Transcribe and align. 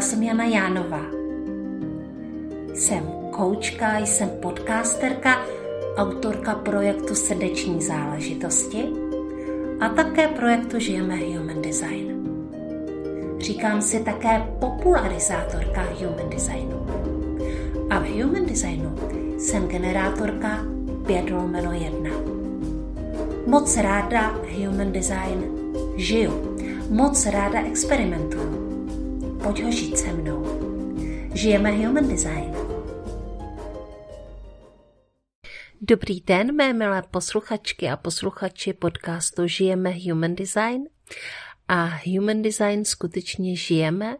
Já 0.00 0.06
jsem 0.06 0.22
Jana 0.22 0.44
Jánová. 0.44 1.02
Jsem 2.74 3.04
koučka, 3.30 3.98
jsem 3.98 4.28
podcasterka, 4.42 5.40
autorka 5.96 6.54
projektu 6.54 7.14
Srdeční 7.14 7.82
záležitosti 7.82 8.84
a 9.80 9.88
také 9.88 10.28
projektu 10.28 10.78
Žijeme 10.78 11.16
Human 11.16 11.62
Design. 11.62 12.26
Říkám 13.38 13.82
si 13.82 14.00
také 14.00 14.46
popularizátorka 14.58 15.82
Human 15.82 16.30
Designu. 16.30 16.86
A 17.90 17.98
v 17.98 18.22
Human 18.22 18.46
Designu 18.46 18.94
jsem 19.38 19.66
generátorka 19.66 20.64
5 21.06 21.30
lomeno 21.30 21.72
1. 21.72 22.10
Moc 23.46 23.76
ráda 23.76 24.34
Human 24.56 24.92
Design 24.92 25.44
žiju. 25.96 26.56
Moc 26.90 27.26
ráda 27.26 27.60
experimentuju 27.60 28.59
Pojď 29.42 29.62
ho 29.62 29.72
žít 29.72 29.98
se 29.98 30.12
mnou. 30.12 30.46
Žijeme 31.34 31.70
Human 31.70 32.08
Design. 32.08 32.54
Dobrý 35.80 36.20
den, 36.20 36.56
mé 36.56 36.72
milé 36.72 37.02
posluchačky 37.10 37.88
a 37.88 37.96
posluchači 37.96 38.72
podcastu 38.72 39.46
Žijeme 39.46 39.90
Human 39.90 40.34
Design. 40.34 40.82
A 41.68 41.84
Human 41.84 42.42
Design 42.42 42.84
skutečně 42.84 43.56
žijeme, 43.56 44.16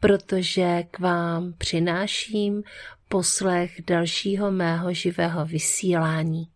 protože 0.00 0.82
k 0.90 0.98
vám 0.98 1.54
přináším 1.58 2.62
poslech 3.08 3.82
dalšího 3.86 4.50
mého 4.50 4.94
živého 4.94 5.46
vysílání. 5.46 6.48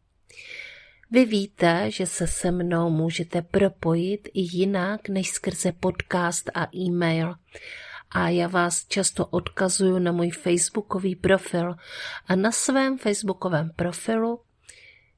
Vy 1.10 1.24
víte, 1.24 1.90
že 1.90 2.06
se 2.06 2.26
se 2.26 2.50
mnou 2.50 2.90
můžete 2.90 3.42
propojit 3.42 4.28
i 4.34 4.40
jinak 4.40 5.08
než 5.08 5.28
skrze 5.28 5.72
podcast 5.72 6.50
a 6.54 6.76
e-mail 6.76 7.34
a 8.10 8.28
já 8.28 8.48
vás 8.48 8.86
často 8.86 9.26
odkazuju 9.26 9.98
na 9.98 10.12
můj 10.12 10.30
facebookový 10.30 11.16
profil 11.16 11.74
a 12.26 12.36
na 12.36 12.52
svém 12.52 12.98
facebookovém 12.98 13.70
profilu 13.76 14.40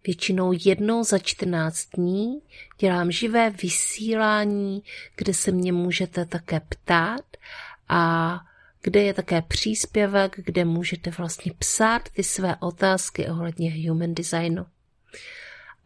většinou 0.07 0.53
jednou 0.65 1.05
za 1.05 1.19
14 1.19 1.89
dní 1.95 2.43
dělám 2.79 3.11
živé 3.11 3.51
vysílání, 3.51 4.83
kde 5.17 5.35
se 5.35 5.53
mě 5.53 5.73
můžete 5.73 6.25
také 6.27 6.61
ptát 6.61 7.25
a 7.89 8.41
kde 8.83 9.03
je 9.03 9.15
také 9.15 9.43
příspěvek, 9.43 10.37
kde 10.45 10.65
můžete 10.65 11.11
vlastně 11.11 11.53
psát 11.59 12.09
ty 12.09 12.23
své 12.23 12.57
otázky 12.57 13.27
ohledně 13.27 13.89
human 13.89 14.15
designu. 14.15 14.67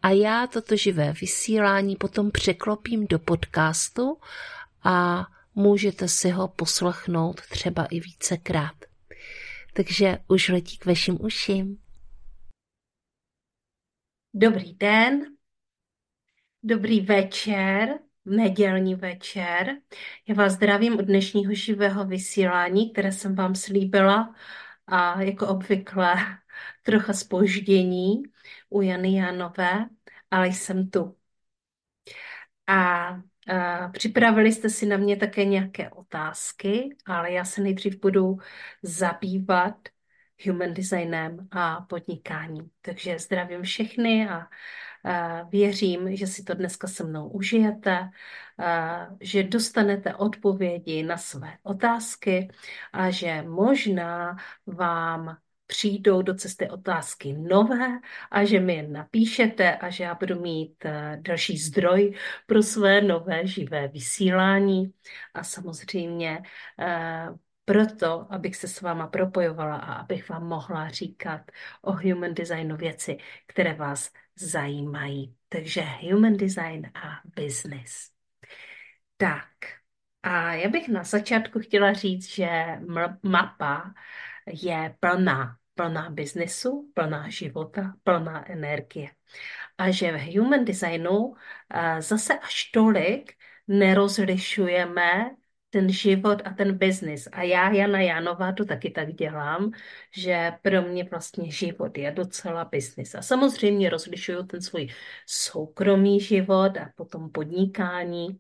A 0.03 0.11
já 0.11 0.47
toto 0.47 0.77
živé 0.77 1.13
vysílání 1.21 1.97
potom 1.97 2.31
překlopím 2.31 3.07
do 3.07 3.19
podcastu 3.19 4.19
a 4.85 5.27
můžete 5.55 6.09
si 6.09 6.31
ho 6.31 6.49
poslechnout 6.49 7.41
třeba 7.41 7.85
i 7.85 8.01
vícekrát. 8.01 8.77
Takže 9.73 10.19
už 10.29 10.49
letí 10.49 10.79
k 10.79 10.87
vašim 10.87 11.19
uším. 11.21 11.79
Dobrý 14.35 14.75
den, 14.75 15.37
dobrý 16.63 17.01
večer, 17.01 17.99
nedělní 18.25 18.95
večer. 18.95 19.77
Já 20.29 20.35
vás 20.35 20.53
zdravím 20.53 20.99
od 20.99 21.05
dnešního 21.05 21.55
živého 21.55 22.05
vysílání, 22.05 22.93
které 22.93 23.13
jsem 23.13 23.35
vám 23.35 23.55
slíbila 23.55 24.35
a 24.87 25.23
jako 25.23 25.49
obvykle 25.49 26.15
trocha 26.83 27.13
spoždění 27.13 28.23
u 28.71 28.83
Jany 28.83 29.17
Janové, 29.17 29.89
ale 30.31 30.49
jsem 30.49 30.91
tu. 30.91 31.17
A 32.67 33.09
Připravili 33.93 34.53
jste 34.53 34.71
si 34.71 34.87
na 34.87 34.97
mě 34.97 35.17
také 35.17 35.45
nějaké 35.45 35.91
otázky, 35.91 36.97
ale 37.07 37.33
já 37.33 37.45
se 37.45 37.63
nejdřív 37.63 38.01
budu 38.01 38.37
zabývat 38.83 39.75
human 40.47 40.75
designem 40.75 41.49
a 41.51 41.81
podnikáním. 41.81 42.71
Takže 42.83 43.19
zdravím 43.19 43.63
všechny 43.63 44.29
a 44.29 44.47
věřím, 45.51 46.17
že 46.17 46.27
si 46.27 46.45
to 46.45 46.55
dneska 46.55 46.87
se 46.87 47.05
mnou 47.05 47.29
užijete, 47.29 48.11
že 49.21 49.43
dostanete 49.43 50.15
odpovědi 50.15 51.03
na 51.03 51.17
své 51.17 51.59
otázky 51.63 52.49
a 52.93 53.11
že 53.11 53.43
možná 53.43 54.37
vám 54.67 55.37
přijdou 55.67 56.23
do 56.23 56.35
cesty 56.35 56.69
otázky 56.71 57.33
nové 57.33 58.01
a 58.31 58.45
že 58.45 58.61
mi 58.61 58.75
je 58.75 58.89
napíšete 58.89 59.77
a 59.77 59.91
že 59.91 60.05
já 60.05 60.15
budu 60.15 60.41
mít 60.41 60.85
eh, 60.85 61.19
další 61.21 61.59
zdroj 61.59 62.15
pro 62.47 62.63
své 62.63 63.01
nové 63.01 63.47
živé 63.47 63.89
vysílání 63.89 64.93
a 65.35 65.45
samozřejmě 65.45 66.43
eh, 66.81 67.29
proto, 67.65 68.27
abych 68.31 68.57
se 68.57 68.69
s 68.69 68.81
váma 68.81 69.07
propojovala 69.07 69.77
a 69.77 69.93
abych 69.95 70.29
vám 70.29 70.47
mohla 70.47 70.89
říkat 70.89 71.41
o 71.83 71.93
human 71.93 72.35
designu 72.35 72.77
věci, 72.77 73.19
které 73.47 73.75
vás 73.75 74.11
zajímají. 74.37 75.37
Takže 75.49 75.83
human 75.83 76.37
design 76.37 76.91
a 76.95 77.21
business. 77.37 78.11
Tak, 79.17 79.49
a 80.23 80.55
já 80.55 80.69
bych 80.69 80.89
na 80.89 81.05
začátku 81.05 81.61
chtěla 81.61 81.93
říct, 81.93 82.29
že 82.29 82.79
mapa 83.23 83.95
je 84.47 84.95
plná, 85.01 85.57
plná 85.75 86.11
biznesu, 86.11 86.91
plná 86.95 87.29
života, 87.29 87.95
plná 88.03 88.51
energie. 88.51 89.11
A 89.79 89.91
že 89.91 90.13
v 90.13 90.37
human 90.37 90.65
designu 90.65 91.35
eh, 91.71 92.03
zase 92.03 92.39
až 92.39 92.71
tolik 92.71 93.33
nerozlišujeme 93.69 95.37
ten 95.75 95.91
život 95.91 96.43
a 96.45 96.51
ten 96.51 96.79
biznis. 96.79 97.29
A 97.33 97.43
já, 97.43 97.73
Jana 97.73 98.01
Janová, 98.01 98.53
to 98.53 98.65
taky 98.65 98.91
tak 98.91 99.15
dělám, 99.15 99.73
že 100.17 100.53
pro 100.63 100.83
mě 100.83 101.05
vlastně 101.05 101.51
život 101.51 101.99
je 101.99 102.11
docela 102.11 102.65
biznis. 102.65 103.15
A 103.15 103.23
samozřejmě 103.23 103.91
rozlišuju 103.91 104.43
ten 104.43 104.63
svůj 104.63 104.89
soukromý 105.27 106.21
život 106.21 106.77
a 106.77 106.91
potom 106.95 107.31
podnikání 107.31 108.39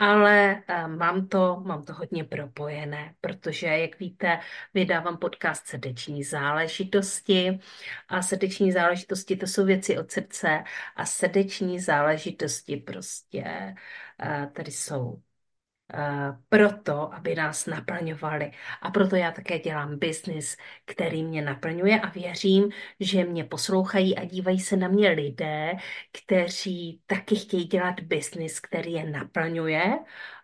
ale 0.00 0.62
eh, 0.68 0.88
mám 0.88 1.28
to, 1.28 1.60
mám 1.66 1.84
to 1.84 1.94
hodně 1.94 2.24
propojené, 2.24 3.14
protože, 3.20 3.66
jak 3.66 4.00
víte, 4.00 4.40
vydávám 4.74 5.18
podcast 5.18 5.66
srdeční 5.66 6.24
záležitosti 6.24 7.58
a 8.08 8.22
srdeční 8.22 8.72
záležitosti 8.72 9.36
to 9.36 9.46
jsou 9.46 9.64
věci 9.66 9.98
od 9.98 10.10
srdce 10.12 10.64
a 10.96 11.06
srdeční 11.06 11.80
záležitosti 11.80 12.76
prostě 12.76 13.74
eh, 14.22 14.50
tady 14.52 14.72
jsou 14.72 15.22
proto, 16.48 17.14
aby 17.14 17.34
nás 17.34 17.66
naplňovali. 17.66 18.50
A 18.82 18.90
proto 18.90 19.16
já 19.16 19.30
také 19.30 19.58
dělám 19.58 19.98
biznis, 19.98 20.56
který 20.84 21.24
mě 21.24 21.42
naplňuje 21.42 22.00
a 22.00 22.08
věřím, 22.10 22.70
že 23.00 23.24
mě 23.24 23.44
poslouchají 23.44 24.18
a 24.18 24.24
dívají 24.24 24.60
se 24.60 24.76
na 24.76 24.88
mě 24.88 25.10
lidé, 25.10 25.72
kteří 26.12 27.02
taky 27.06 27.36
chtějí 27.36 27.64
dělat 27.64 28.00
biznis, 28.00 28.60
který 28.60 28.92
je 28.92 29.10
naplňuje 29.10 29.98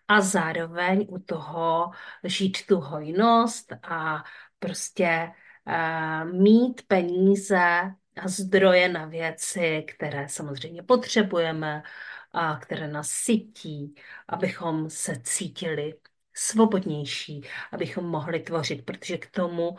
a 0.07 0.21
zároveň 0.21 1.05
u 1.09 1.19
toho 1.19 1.91
žít 2.23 2.57
tu 2.67 2.79
hojnost 2.79 3.73
a 3.83 4.23
prostě 4.59 5.31
uh, 5.67 6.31
mít 6.41 6.81
peníze 6.87 7.91
a 8.17 8.27
zdroje 8.27 8.89
na 8.89 9.05
věci, 9.05 9.85
které 9.87 10.29
samozřejmě 10.29 10.83
potřebujeme, 10.83 11.83
a 12.31 12.57
které 12.57 12.87
nás 12.87 13.09
sytí, 13.09 13.95
abychom 14.27 14.89
se 14.89 15.21
cítili 15.23 15.93
svobodnější, 16.33 17.41
abychom 17.71 18.05
mohli 18.05 18.39
tvořit, 18.39 18.85
protože 18.85 19.17
k 19.17 19.31
tomu 19.31 19.69
uh, 19.69 19.77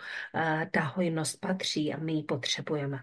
ta 0.71 0.81
hojnost 0.81 1.41
patří 1.41 1.95
a 1.95 1.97
my 1.97 2.13
ji 2.13 2.23
potřebujeme. 2.23 2.99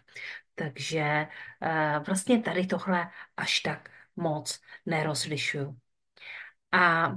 Takže 0.56 1.28
uh, 1.62 2.06
vlastně 2.06 2.42
tady 2.42 2.68
tohle 2.68 3.10
až 3.38 3.60
tak 3.60 3.90
moc 4.16 4.60
nerozlišuju. 4.86 5.78
A 6.76 7.08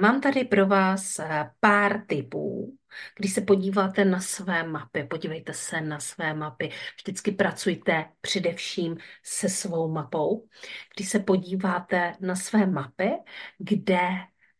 mám 0.00 0.20
tady 0.20 0.44
pro 0.44 0.66
vás 0.66 1.18
uh, 1.18 1.24
pár 1.60 2.04
typů, 2.06 2.76
když 3.16 3.32
se 3.32 3.40
podíváte 3.40 4.04
na 4.04 4.20
své 4.20 4.62
mapy, 4.62 5.04
podívejte 5.04 5.54
se 5.54 5.80
na 5.80 6.00
své 6.00 6.34
mapy, 6.34 6.70
vždycky 6.96 7.32
pracujte 7.32 8.04
především 8.20 8.96
se 9.22 9.48
svou 9.48 9.92
mapou. 9.92 10.48
Když 10.96 11.08
se 11.08 11.18
podíváte 11.18 12.14
na 12.20 12.36
své 12.36 12.66
mapy, 12.66 13.10
kde 13.58 14.00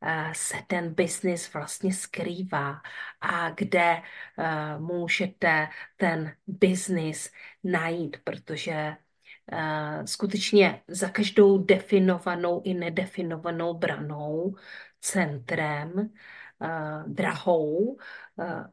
eh, 0.02 0.32
se 0.32 0.56
ten 0.66 0.94
biznis 0.94 1.52
vlastně 1.52 1.92
skrývá 1.94 2.80
a 3.20 3.50
kde 3.50 4.02
uh, 4.38 4.80
můžete 4.80 5.68
ten 5.96 6.36
biznis 6.46 7.32
najít, 7.64 8.16
protože 8.24 8.96
skutečně 10.04 10.82
za 10.88 11.08
každou 11.08 11.58
definovanou 11.58 12.62
i 12.64 12.74
nedefinovanou 12.74 13.74
branou, 13.74 14.56
centrem, 15.00 15.92
uh, 15.94 17.02
drahou 17.06 17.98
uh, 18.36 18.66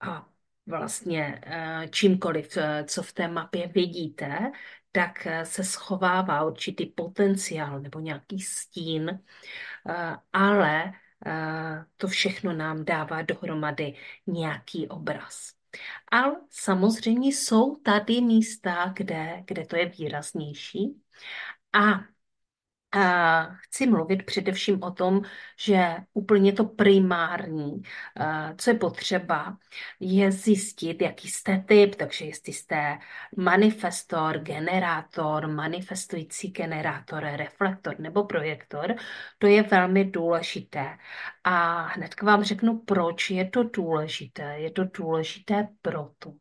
a 0.00 0.28
vlastně 0.66 1.40
čímkoliv, 1.90 2.58
co 2.86 3.02
v 3.02 3.12
té 3.12 3.28
mapě 3.28 3.68
vidíte, 3.68 4.52
tak 4.92 5.26
se 5.44 5.64
schovává 5.64 6.44
určitý 6.44 6.86
potenciál 6.86 7.80
nebo 7.80 8.00
nějaký 8.00 8.40
stín, 8.40 9.20
ale 10.32 10.92
to 11.96 12.08
všechno 12.08 12.52
nám 12.52 12.84
dává 12.84 13.22
dohromady 13.22 13.94
nějaký 14.26 14.88
obraz. 14.88 15.57
Ale 16.10 16.36
samozřejmě 16.50 17.28
jsou 17.28 17.76
tady 17.76 18.20
místa, 18.20 18.92
kde, 18.96 19.44
kde 19.46 19.66
to 19.66 19.76
je 19.76 19.86
výraznější. 19.86 21.02
A 21.72 22.00
chci 23.60 23.86
mluvit 23.86 24.22
především 24.22 24.82
o 24.82 24.90
tom, 24.90 25.22
že 25.60 25.96
úplně 26.14 26.52
to 26.52 26.64
primární, 26.64 27.82
co 28.56 28.70
je 28.70 28.76
potřeba, 28.76 29.58
je 30.00 30.32
zjistit, 30.32 31.02
jaký 31.02 31.28
jste 31.28 31.64
typ, 31.68 31.94
takže 31.94 32.24
jestli 32.24 32.52
jste 32.52 32.98
manifestor, 33.36 34.38
generátor, 34.38 35.46
manifestující 35.46 36.50
generátor, 36.50 37.22
reflektor 37.24 38.00
nebo 38.00 38.24
projektor, 38.24 38.94
to 39.38 39.46
je 39.46 39.62
velmi 39.62 40.04
důležité. 40.04 40.98
A 41.44 41.82
hned 41.82 42.22
vám 42.22 42.44
řeknu, 42.44 42.78
proč 42.78 43.30
je 43.30 43.50
to 43.50 43.62
důležité. 43.62 44.58
Je 44.58 44.70
to 44.70 44.84
důležité 44.84 45.68
proto, 45.82 46.32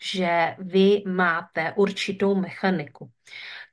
že 0.00 0.56
vy 0.58 1.02
máte 1.06 1.72
určitou 1.76 2.34
mechaniku. 2.34 3.10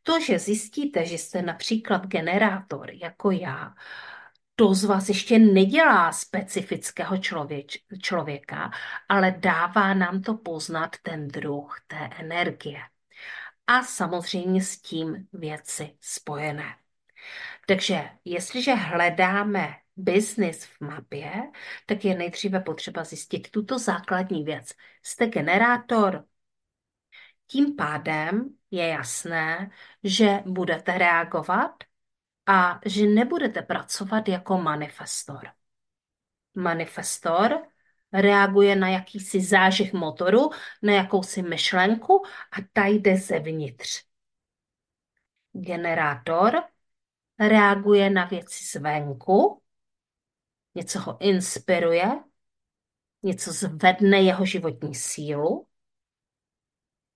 To, 0.04 0.20
že 0.20 0.40
zjistíte, 0.40 1.06
že 1.06 1.18
jste 1.18 1.42
například 1.42 2.06
generátor 2.06 2.92
jako 2.92 3.32
já, 3.32 3.74
to 4.56 4.74
z 4.74 4.84
vás 4.84 5.08
ještě 5.08 5.40
nedělá 5.40 6.12
specifického 6.12 7.18
člověč, 7.18 7.78
člověka, 8.02 8.72
ale 9.10 9.36
dává 9.40 9.94
nám 9.94 10.22
to 10.22 10.34
poznat 10.34 10.96
ten 11.04 11.28
druh 11.28 11.80
té 11.88 12.10
energie. 12.20 12.80
A 13.68 13.84
samozřejmě 13.84 14.64
s 14.64 14.82
tím 14.82 15.28
věci 15.34 15.98
spojené. 16.02 16.76
Takže 17.68 18.10
jestliže 18.26 18.74
hledáme 18.74 19.76
business 19.98 20.66
v 20.66 20.82
mapě, 20.82 21.32
tak 21.86 22.06
je 22.06 22.16
nejdříve 22.16 22.60
potřeba 22.60 23.04
zjistit 23.04 23.52
tuto 23.52 23.80
základní 23.80 24.44
věc. 24.44 24.74
Jste 25.04 25.28
generátor, 25.28 26.26
tím 27.48 27.76
pádem 27.76 28.50
je 28.72 28.88
jasné, 28.88 29.72
že 30.04 30.44
budete 30.46 30.98
reagovat 30.98 31.72
a 32.46 32.80
že 32.86 33.06
nebudete 33.06 33.62
pracovat 33.62 34.28
jako 34.28 34.58
manifestor. 34.58 35.48
Manifestor 36.56 37.68
reaguje 38.14 38.76
na 38.76 38.90
jakýsi 38.90 39.42
zážeh 39.42 39.94
motoru, 39.94 40.50
na 40.82 40.94
jakousi 40.94 41.42
myšlenku 41.42 42.26
a 42.52 42.56
ta 42.74 42.86
jde 42.86 43.18
zevnitř. 43.18 44.04
Generátor 45.54 46.64
reaguje 47.40 48.10
na 48.10 48.26
věci 48.26 48.78
zvenku, 48.78 49.62
něco 50.78 51.00
ho 51.00 51.22
inspiruje, 51.22 52.24
něco 53.24 53.52
zvedne 53.52 54.22
jeho 54.22 54.46
životní 54.46 54.96
sílu 54.96 55.68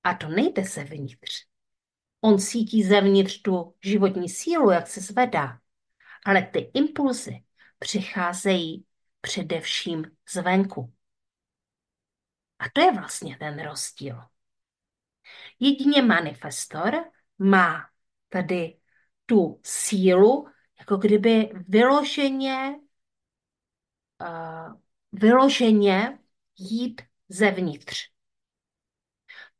a 0.03 0.13
to 0.13 0.27
nejde 0.27 0.63
zevnitř. 0.63 1.45
On 2.21 2.39
cítí 2.39 2.83
zevnitř 2.83 3.41
tu 3.41 3.75
životní 3.83 4.29
sílu, 4.29 4.71
jak 4.71 4.87
se 4.87 5.01
zvedá. 5.01 5.59
Ale 6.25 6.41
ty 6.41 6.71
impulzy 6.73 7.43
přicházejí 7.79 8.85
především 9.21 10.03
zvenku. 10.31 10.93
A 12.59 12.65
to 12.73 12.81
je 12.81 12.91
vlastně 12.91 13.37
ten 13.37 13.63
rozdíl. 13.63 14.21
Jedině 15.59 16.01
manifestor 16.01 16.93
má 17.39 17.89
tady 18.29 18.79
tu 19.25 19.59
sílu, 19.63 20.47
jako 20.79 20.97
kdyby 20.97 21.51
vyloženě, 21.67 22.75
uh, 24.21 24.73
vyloženě 25.11 26.19
jít 26.59 27.01
zevnitř. 27.29 28.11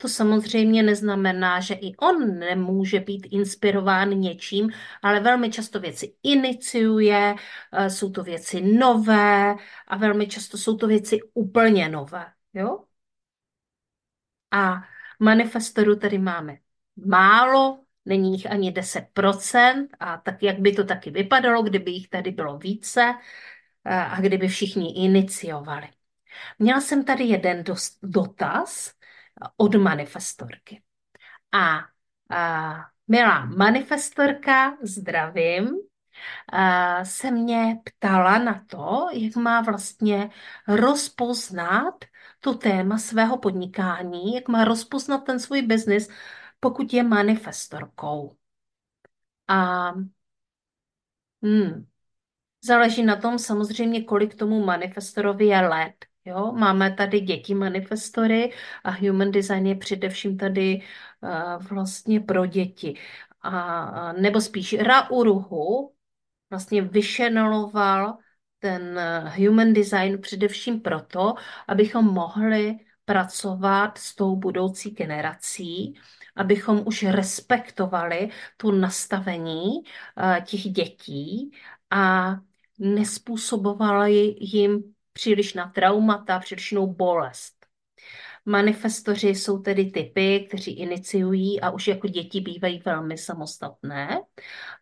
To 0.02 0.10
samozřejmě 0.10 0.84
neznamená, 0.84 1.60
že 1.60 1.74
i 1.74 1.96
on 1.96 2.40
nemůže 2.40 3.00
být 3.00 3.28
inspirován 3.32 4.10
něčím, 4.10 4.70
ale 5.02 5.20
velmi 5.20 5.52
často 5.52 5.80
věci 5.80 6.16
iniciuje, 6.24 7.36
eh, 7.72 7.90
jsou 7.90 8.12
to 8.12 8.24
věci 8.24 8.62
nové 8.62 9.56
a 9.88 9.98
velmi 9.98 10.28
často 10.28 10.58
jsou 10.58 10.78
to 10.78 10.88
věci 10.88 11.20
úplně 11.34 11.90
nové. 11.90 12.26
Jo? 12.54 12.86
A 14.52 14.84
manifestorů 15.20 15.96
tady 15.96 16.18
máme 16.18 16.58
málo, 17.06 17.84
není 18.06 18.32
jich 18.34 18.52
ani 18.52 18.72
10%, 18.72 19.88
a 20.00 20.18
tak 20.18 20.44
jak 20.44 20.60
by 20.60 20.72
to 20.72 20.84
taky 20.84 21.12
vypadalo, 21.12 21.64
kdyby 21.64 21.92
jich 21.92 22.10
tady 22.10 22.32
bylo 22.32 22.58
více 22.58 23.02
eh, 23.02 23.18
a 23.86 24.22
kdyby 24.22 24.48
všichni 24.48 25.06
iniciovali. 25.06 25.90
Měla 26.60 26.82
jsem 26.82 27.06
tady 27.06 27.24
jeden 27.24 27.64
dotaz, 28.04 28.94
od 29.58 29.76
manifestorky. 29.76 30.84
A, 31.52 31.80
a 32.36 32.76
milá 33.08 33.46
manifestorka, 33.46 34.78
zdravím, 34.82 35.70
a, 36.54 37.06
se 37.06 37.32
mě 37.32 37.82
ptala 37.84 38.38
na 38.38 38.66
to, 38.68 39.08
jak 39.14 39.36
má 39.36 39.62
vlastně 39.62 40.30
rozpoznat 40.68 42.06
to 42.40 42.54
téma 42.54 42.98
svého 42.98 43.38
podnikání, 43.38 44.36
jak 44.36 44.48
má 44.48 44.64
rozpoznat 44.64 45.18
ten 45.26 45.40
svůj 45.40 45.62
biznis, 45.62 46.10
pokud 46.60 46.94
je 46.94 47.04
manifestorkou. 47.04 48.38
A 49.48 49.92
hmm, 51.44 51.86
záleží 52.64 53.04
na 53.04 53.16
tom 53.16 53.40
samozřejmě, 53.40 54.04
kolik 54.04 54.36
tomu 54.36 54.66
manifestorovi 54.66 55.46
je 55.46 55.62
let. 55.68 55.94
Jo, 56.26 56.52
máme 56.52 56.94
tady 56.94 57.20
děti 57.20 57.54
manifestory 57.54 58.54
a 58.84 58.92
human 58.92 59.32
design 59.32 59.68
je 59.68 59.76
především 59.76 60.38
tady 60.38 60.82
uh, 61.22 61.64
vlastně 61.68 62.20
pro 62.20 62.46
děti. 62.46 62.94
A, 63.42 64.14
nebo 64.14 64.42
spíš 64.42 64.74
Ra 64.74 65.10
Uruhu 65.10 65.94
vlastně 66.50 66.82
vyšenoloval 66.82 68.18
ten 68.60 69.00
eh, 69.00 69.30
human 69.38 69.74
design 69.74 70.22
především 70.22 70.82
proto, 70.82 71.34
abychom 71.68 72.06
mohli 72.14 72.80
pracovat 73.06 73.98
s 73.98 74.16
tou 74.16 74.36
budoucí 74.36 74.92
generací, 74.92 75.94
abychom 76.36 76.84
už 76.86 77.04
respektovali 77.04 78.30
tu 78.58 78.72
nastavení 78.72 79.68
uh, 79.68 80.44
těch 80.46 80.62
dětí 80.62 81.52
a 81.90 82.36
nespůsobovali 82.82 84.36
jim 84.40 84.84
přílišná 85.14 85.68
traumata, 85.76 86.40
přílišnou 86.40 86.94
bolest. 86.94 87.66
Manifestoři 88.46 89.28
jsou 89.28 89.60
tedy 89.60 89.86
typy, 89.86 90.46
kteří 90.48 90.80
iniciují 90.80 91.62
a 91.62 91.70
už 91.70 91.88
jako 91.88 92.08
děti 92.08 92.42
bývají 92.42 92.82
velmi 92.86 93.18
samostatné. 93.18 94.22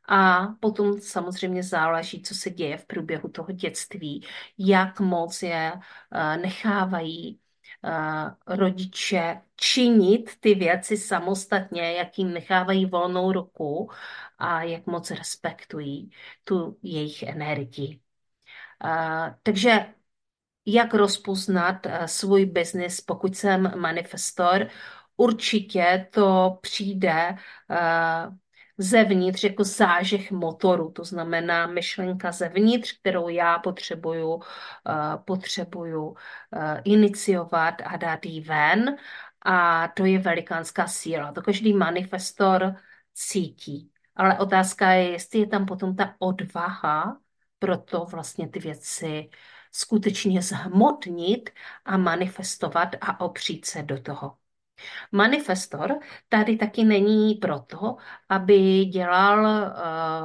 A 0.09 0.47
potom 0.59 1.01
samozřejmě 1.01 1.63
záleží, 1.63 2.21
co 2.21 2.35
se 2.35 2.49
děje 2.49 2.77
v 2.77 2.85
průběhu 2.85 3.29
toho 3.29 3.51
dětství, 3.51 4.25
jak 4.57 4.99
moc 4.99 5.43
je 5.43 5.73
eh, 6.13 6.37
nechávají 6.37 7.39
rodiče 8.47 9.41
činit 9.55 10.31
ty 10.39 10.55
věci 10.55 10.97
samostatně, 10.97 11.93
jak 11.93 12.17
jim 12.17 12.33
nechávají 12.33 12.85
volnou 12.85 13.31
ruku 13.31 13.89
a 14.37 14.63
jak 14.63 14.85
moc 14.87 15.11
respektují 15.11 16.11
tu 16.43 16.77
jejich 16.83 17.23
energii. 17.23 17.99
Takže 19.43 19.85
jak 20.65 20.93
rozpoznat 20.93 21.75
svůj 22.05 22.45
biznis, 22.45 23.01
pokud 23.01 23.35
jsem 23.37 23.79
manifestor. 23.81 24.67
Určitě 25.17 26.07
to 26.11 26.57
přijde 26.61 27.35
zevnitř 28.79 29.43
jako 29.43 29.63
zážeh 29.63 30.31
motoru, 30.31 30.91
to 30.91 31.03
znamená 31.03 31.67
myšlenka 31.67 32.31
zevnitř, 32.31 32.99
kterou 32.99 33.29
já 33.29 33.59
potřebuju, 33.59 34.41
eh, 34.89 35.17
potřebuju 35.25 36.15
iniciovat 36.83 37.75
a 37.85 37.97
dát 37.97 38.25
jí 38.25 38.41
ven 38.41 38.95
a 39.45 39.87
to 39.87 40.05
je 40.05 40.19
velikánská 40.19 40.87
síla. 40.87 41.31
To 41.31 41.41
každý 41.41 41.73
manifestor 41.73 42.75
cítí. 43.13 43.91
Ale 44.15 44.39
otázka 44.39 44.91
je, 44.91 45.11
jestli 45.11 45.39
je 45.39 45.47
tam 45.47 45.65
potom 45.65 45.95
ta 45.95 46.15
odvaha 46.19 47.19
pro 47.59 47.77
to 47.77 48.05
vlastně 48.05 48.49
ty 48.49 48.59
věci 48.59 49.29
skutečně 49.71 50.41
zhmotnit 50.41 51.49
a 51.85 51.97
manifestovat 51.97 52.89
a 53.01 53.19
opřít 53.19 53.65
se 53.65 53.83
do 53.83 54.01
toho. 54.01 54.38
Manifestor 55.11 55.99
tady 56.29 56.57
taky 56.57 56.83
není 56.83 57.35
proto, 57.35 57.97
aby 58.29 58.85
dělal, 58.85 59.43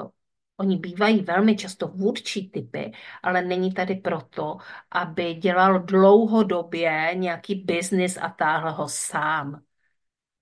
uh, 0.05 0.11
oni 0.57 0.77
bývají 0.77 1.23
velmi 1.23 1.57
často 1.57 1.89
vůdčí 1.89 2.51
typy, 2.51 2.93
ale 3.23 3.43
není 3.43 3.73
tady 3.73 3.95
proto, 3.95 4.57
aby 4.91 5.35
dělal 5.35 5.79
dlouhodobě 5.79 7.11
nějaký 7.15 7.55
biznis 7.55 8.19
a 8.21 8.29
táhl 8.29 8.73
ho 8.73 8.89
sám. 8.89 9.63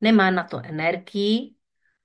Nemá 0.00 0.30
na 0.30 0.44
to 0.44 0.60
energii, 0.64 1.54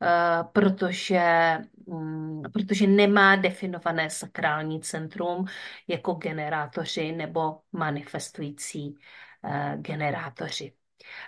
uh, 0.01 0.51
protože 0.51 1.57
mm, 1.87 2.41
protože 2.53 2.87
nemá 2.87 3.35
definované 3.35 4.09
sakrální 4.09 4.81
centrum 4.81 5.45
jako 5.87 6.13
generátoři 6.13 7.11
nebo 7.11 7.59
manifestující 7.71 8.95
uh, 9.43 9.81
generátoři. 9.81 10.73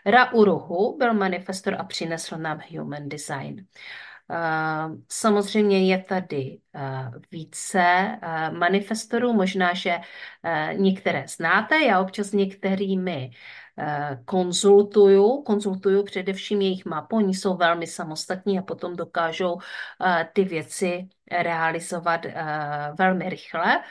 Ra 0.06 0.34
Uruhu 0.34 0.98
byl 0.98 1.14
manifestor 1.14 1.76
a 1.80 1.84
přinesl 1.84 2.38
nám 2.38 2.60
human 2.78 3.10
design. 3.10 3.66
Samozřejmě 5.10 5.92
je 5.92 6.04
tady 6.04 6.60
více 7.32 8.18
manifestorů, 8.52 9.34
možná, 9.34 9.74
že 9.74 10.00
některé 10.74 11.26
znáte, 11.28 11.80
já 11.86 12.02
občas 12.02 12.32
některými 12.32 13.32
konzultuju, 14.26 15.42
konzultuju 15.42 16.04
především 16.04 16.62
jejich 16.62 16.86
mapu, 16.86 17.16
oni 17.16 17.34
jsou 17.34 17.58
velmi 17.58 17.88
samostatní 17.88 18.60
a 18.60 18.62
potom 18.62 18.96
dokážou 18.96 19.60
ty 20.34 20.44
věci 20.44 21.10
realizovat 21.32 22.26
velmi 23.00 23.30
rychle, 23.30 23.84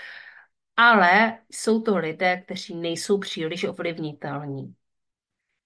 ale 0.76 1.38
jsou 1.50 1.80
to 1.80 1.96
lidé, 1.96 2.42
kteří 2.44 2.76
nejsou 2.76 3.18
příliš 3.18 3.64
ovlivnitelní. 3.64 4.74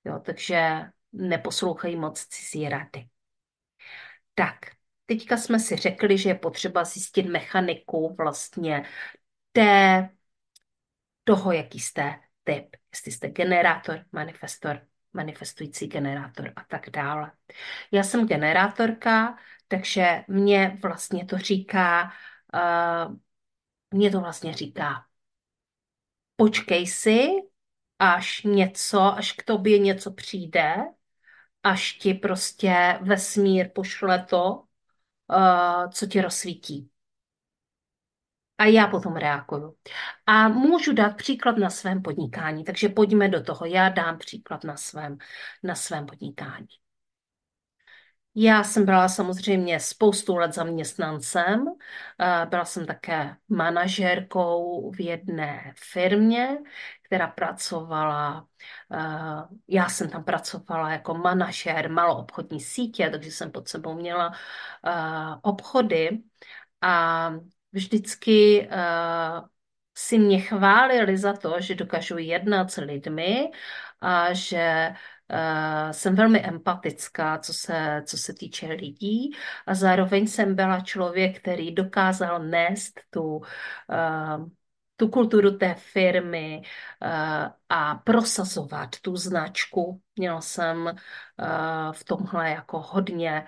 Jo, 0.05 0.19
takže 0.25 0.81
neposlouchají 1.13 1.97
moc 1.97 2.27
cizí 2.27 2.69
rady. 2.69 3.09
Tak, 4.35 4.57
teďka 5.07 5.37
jsme 5.37 5.59
si 5.59 5.77
řekli, 5.77 6.19
že 6.19 6.29
je 6.29 6.35
potřeba 6.35 6.85
zjistit 6.85 7.23
mechaniku 7.23 8.15
vlastně 8.19 8.85
té, 9.53 10.09
toho, 11.25 11.53
jaký 11.53 11.81
jste 11.81 12.21
typ. 12.45 12.77
Jestli 12.93 13.13
jste 13.13 13.29
generátor, 13.29 14.05
manifestor, 14.13 14.81
manifestující 15.13 15.87
generátor 15.87 16.53
a 16.57 16.65
tak 16.65 16.91
dále. 16.91 17.33
Já 17.91 18.03
jsem 18.03 18.27
generátorka, 18.27 19.39
takže 19.69 20.25
mě 20.29 20.79
vlastně 20.83 21.25
to 21.25 21.39
říká, 21.39 22.13
uh, 22.55 23.17
mě 23.91 24.11
to 24.11 24.21
vlastně 24.21 24.53
říká, 24.55 25.07
počkej 26.37 26.87
si, 26.87 27.29
až 28.03 28.43
něco, 28.43 29.01
až 29.01 29.33
k 29.33 29.43
tobě 29.43 29.79
něco 29.79 30.11
přijde, 30.11 30.77
až 31.63 31.93
ti 31.93 32.15
prostě 32.15 32.99
vesmír 33.03 33.71
pošle 33.75 34.25
to, 34.25 34.63
uh, 35.31 35.91
co 35.91 36.07
ti 36.07 36.21
rozsvítí. 36.21 36.91
A 38.59 38.65
já 38.65 38.87
potom 38.87 39.17
reaguju. 39.17 39.77
A 40.27 40.49
můžu 40.49 40.93
dát 40.93 41.17
příklad 41.17 41.57
na 41.57 41.71
svém 41.71 42.03
podnikání, 42.03 42.65
takže 42.65 42.89
pojďme 42.89 43.29
do 43.29 43.43
toho. 43.43 43.67
Já 43.67 43.89
dám 43.89 44.19
příklad 44.19 44.65
na 44.65 44.77
svém, 44.77 45.19
na 45.63 45.75
svém 45.75 46.07
podnikání. 46.07 46.67
Já 48.35 48.65
jsem 48.65 48.85
byla 48.85 49.09
samozřejmě 49.09 49.81
spoustu 49.81 50.37
let 50.37 50.55
zaměstnancem, 50.55 51.67
byla 52.49 52.65
jsem 52.65 52.87
také 52.87 53.37
manažérkou 53.49 54.91
v 54.91 55.01
jedné 55.01 55.75
firmě, 55.77 56.59
která 57.13 57.27
pracovala, 57.27 58.47
já 59.69 59.89
jsem 59.89 60.11
tam 60.11 60.25
pracovala 60.25 60.91
jako 60.91 61.15
manažér 61.15 61.91
maloobchodní 61.91 62.61
sítě, 62.61 63.11
takže 63.11 63.31
jsem 63.31 63.53
pod 63.53 63.69
sebou 63.69 63.95
měla 63.95 64.33
obchody 65.43 66.23
a 66.81 67.31
vždycky 67.73 68.69
si 69.99 70.19
mě 70.19 70.41
chválili 70.41 71.19
za 71.19 71.33
to, 71.33 71.61
že 71.61 71.75
dokážu 71.75 72.19
jednat 72.19 72.71
s 72.71 72.81
lidmi 72.81 73.51
a 74.01 74.33
že 74.33 74.95
jsem 75.91 76.15
velmi 76.15 76.41
empatická, 76.41 77.39
co 77.39 77.53
se, 77.53 78.03
co 78.07 78.17
se 78.19 78.35
týče 78.35 78.67
lidí. 78.67 79.37
A 79.67 79.75
zároveň 79.75 80.27
jsem 80.27 80.55
byla 80.55 80.81
člověk, 80.81 81.41
který 81.41 81.75
dokázal 81.75 82.39
nést 82.39 83.01
tu, 83.11 83.37
uh, 83.37 83.43
tu 84.97 85.09
kulturu 85.09 85.51
té 85.51 85.75
firmy 85.75 86.63
uh, 86.63 87.09
a 87.69 87.95
prosazovat 87.95 88.89
tu 89.03 89.17
značku. 89.17 90.01
Měla 90.17 90.41
jsem 90.41 90.97
v 91.93 92.05
tomhle 92.05 92.51
jako 92.51 92.81
hodně 92.81 93.47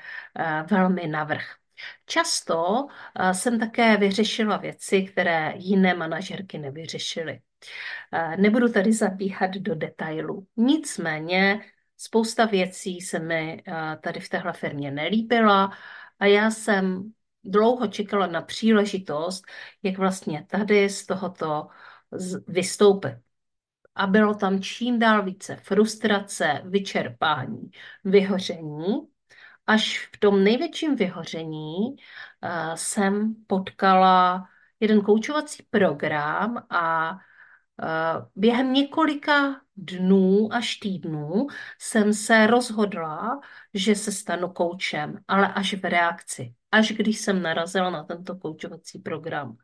velmi 0.71 1.07
navrh. 1.07 1.45
Často 2.07 2.87
jsem 3.33 3.59
také 3.61 3.97
vyřešila 3.97 4.57
věci, 4.57 5.03
které 5.03 5.53
jiné 5.57 5.95
manažerky 5.95 6.59
nevyřešily. 6.59 7.41
Nebudu 8.37 8.73
tady 8.73 8.93
zabíhat 8.93 9.51
do 9.51 9.75
detailů. 9.75 10.47
Nicméně 10.57 11.61
spousta 11.97 12.45
věcí 12.45 13.01
se 13.01 13.19
mi 13.19 13.63
tady 14.01 14.21
v 14.21 14.29
téhle 14.29 14.53
firmě 14.53 14.91
nelíbila 14.91 15.71
a 16.19 16.27
já 16.27 16.51
jsem 16.51 17.13
dlouho 17.45 17.87
čekala 17.87 18.27
na 18.27 18.43
příležitost, 18.43 19.45
jak 19.83 19.99
vlastně 19.99 20.47
tady 20.49 20.89
z 20.89 21.07
tohoto 21.07 21.67
vystoupit. 22.49 23.15
A 23.95 24.07
bylo 24.07 24.35
tam 24.35 24.63
čím 24.63 24.99
dál 24.99 25.23
více 25.23 25.57
frustrace, 25.57 26.63
vyčerpání, 26.65 27.71
vyhoření, 28.05 29.09
až 29.67 30.11
v 30.15 30.19
tom 30.19 30.45
největším 30.45 30.97
vyhoření 30.97 31.77
uh, 31.87 32.75
jsem 32.75 33.35
potkala 33.47 34.45
jeden 34.81 35.01
koučovací 35.01 35.63
program 35.71 36.67
a 36.71 37.17
Eh, 37.83 38.27
během 38.37 38.73
několika 38.73 39.61
dnů 39.77 40.49
až 40.53 40.77
týdnů 40.77 41.47
jsem 41.79 42.13
se 42.13 42.47
rozhodla, 42.47 43.41
že 43.75 43.95
se 43.95 44.13
stanu 44.13 44.49
koučem, 44.49 45.19
ale 45.29 45.53
až 45.53 45.75
v 45.75 45.85
reakci, 45.85 46.55
až 46.75 46.93
když 46.93 47.21
jsem 47.21 47.43
narazila 47.43 47.90
na 47.90 48.04
tento 48.04 48.37
koučovací 48.37 48.99
program. 48.99 49.57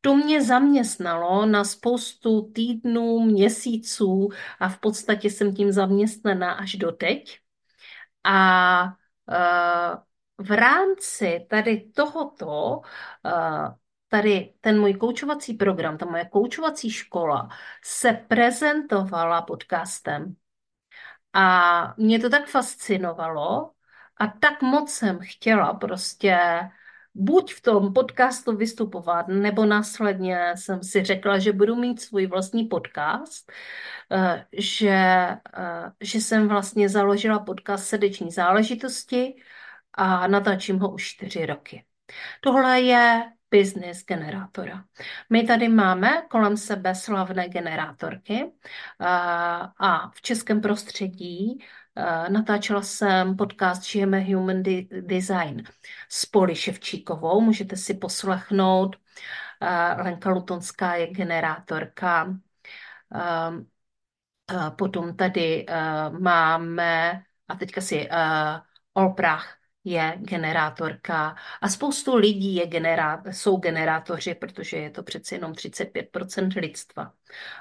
To 0.00 0.14
mě 0.16 0.42
zaměstnalo 0.42 1.46
na 1.46 1.64
spoustu 1.64 2.50
týdnů, 2.54 3.20
měsíců 3.20 4.28
a 4.60 4.68
v 4.68 4.78
podstatě 4.78 5.30
jsem 5.30 5.54
tím 5.54 5.72
zaměstnaná 5.72 6.52
až 6.52 6.76
doteď. 6.76 7.38
A 8.24 8.84
uh, 8.84 10.46
v 10.46 10.50
rámci 10.50 11.46
tady 11.50 11.90
tohoto 11.94 12.80
uh, 13.24 13.74
tady 14.08 14.54
ten 14.60 14.80
můj 14.80 14.94
koučovací 14.94 15.54
program, 15.54 15.98
ta 15.98 16.06
moje 16.06 16.24
koučovací 16.24 16.90
škola 16.90 17.48
se 17.84 18.12
prezentovala 18.12 19.42
podcastem. 19.42 20.34
A 21.32 21.94
mě 21.96 22.18
to 22.18 22.30
tak 22.30 22.46
fascinovalo 22.46 23.73
a 24.16 24.26
tak 24.26 24.62
moc 24.62 24.90
jsem 24.90 25.18
chtěla 25.22 25.74
prostě 25.74 26.38
buď 27.14 27.54
v 27.54 27.62
tom 27.62 27.92
podcastu 27.92 28.56
vystupovat, 28.56 29.28
nebo 29.28 29.66
následně 29.66 30.52
jsem 30.56 30.82
si 30.82 31.04
řekla, 31.04 31.38
že 31.38 31.52
budu 31.52 31.76
mít 31.76 32.00
svůj 32.00 32.26
vlastní 32.26 32.64
podcast, 32.64 33.52
eh, 34.12 34.46
že, 34.52 34.88
eh, 34.88 35.92
že 36.00 36.18
jsem 36.20 36.48
vlastně 36.48 36.88
založila 36.88 37.38
podcast 37.38 37.84
Srdeční 37.84 38.30
záležitosti 38.30 39.34
a 39.92 40.26
natáčím 40.26 40.78
ho 40.78 40.94
už 40.94 41.04
čtyři 41.04 41.46
roky. 41.46 41.84
Tohle 42.40 42.80
je 42.80 43.32
business 43.50 44.04
generátora. 44.04 44.84
My 45.30 45.42
tady 45.46 45.68
máme 45.68 46.22
kolem 46.30 46.56
sebe 46.56 46.94
slavné 46.94 47.48
generátorky 47.48 48.52
a 49.78 50.10
v 50.14 50.22
českém 50.22 50.60
prostředí 50.60 51.58
natáčela 52.28 52.82
jsem 52.82 53.36
podcast 53.36 53.84
Žijeme 53.84 54.20
Human 54.20 54.62
Design 55.00 55.62
s 56.08 56.26
Poli 56.26 56.54
Ševčíkovou. 56.56 57.40
Můžete 57.40 57.76
si 57.76 57.94
poslechnout. 57.94 58.96
Lenka 59.96 60.30
Lutonská 60.30 60.94
je 60.94 61.06
generátorka. 61.06 62.36
Potom 64.76 65.16
tady 65.16 65.66
máme, 66.18 67.22
a 67.48 67.54
teďka 67.56 67.80
si 67.80 68.08
Olprach 68.94 69.56
je 69.84 70.14
generátorka 70.18 71.36
a 71.60 71.68
spoustu 71.68 72.16
lidí 72.16 72.54
je 72.54 72.66
generá, 72.66 73.22
jsou 73.30 73.56
generátoři, 73.56 74.34
protože 74.34 74.76
je 74.76 74.90
to 74.90 75.02
přeci 75.02 75.34
jenom 75.34 75.52
35% 75.52 76.60
lidstva. 76.60 77.12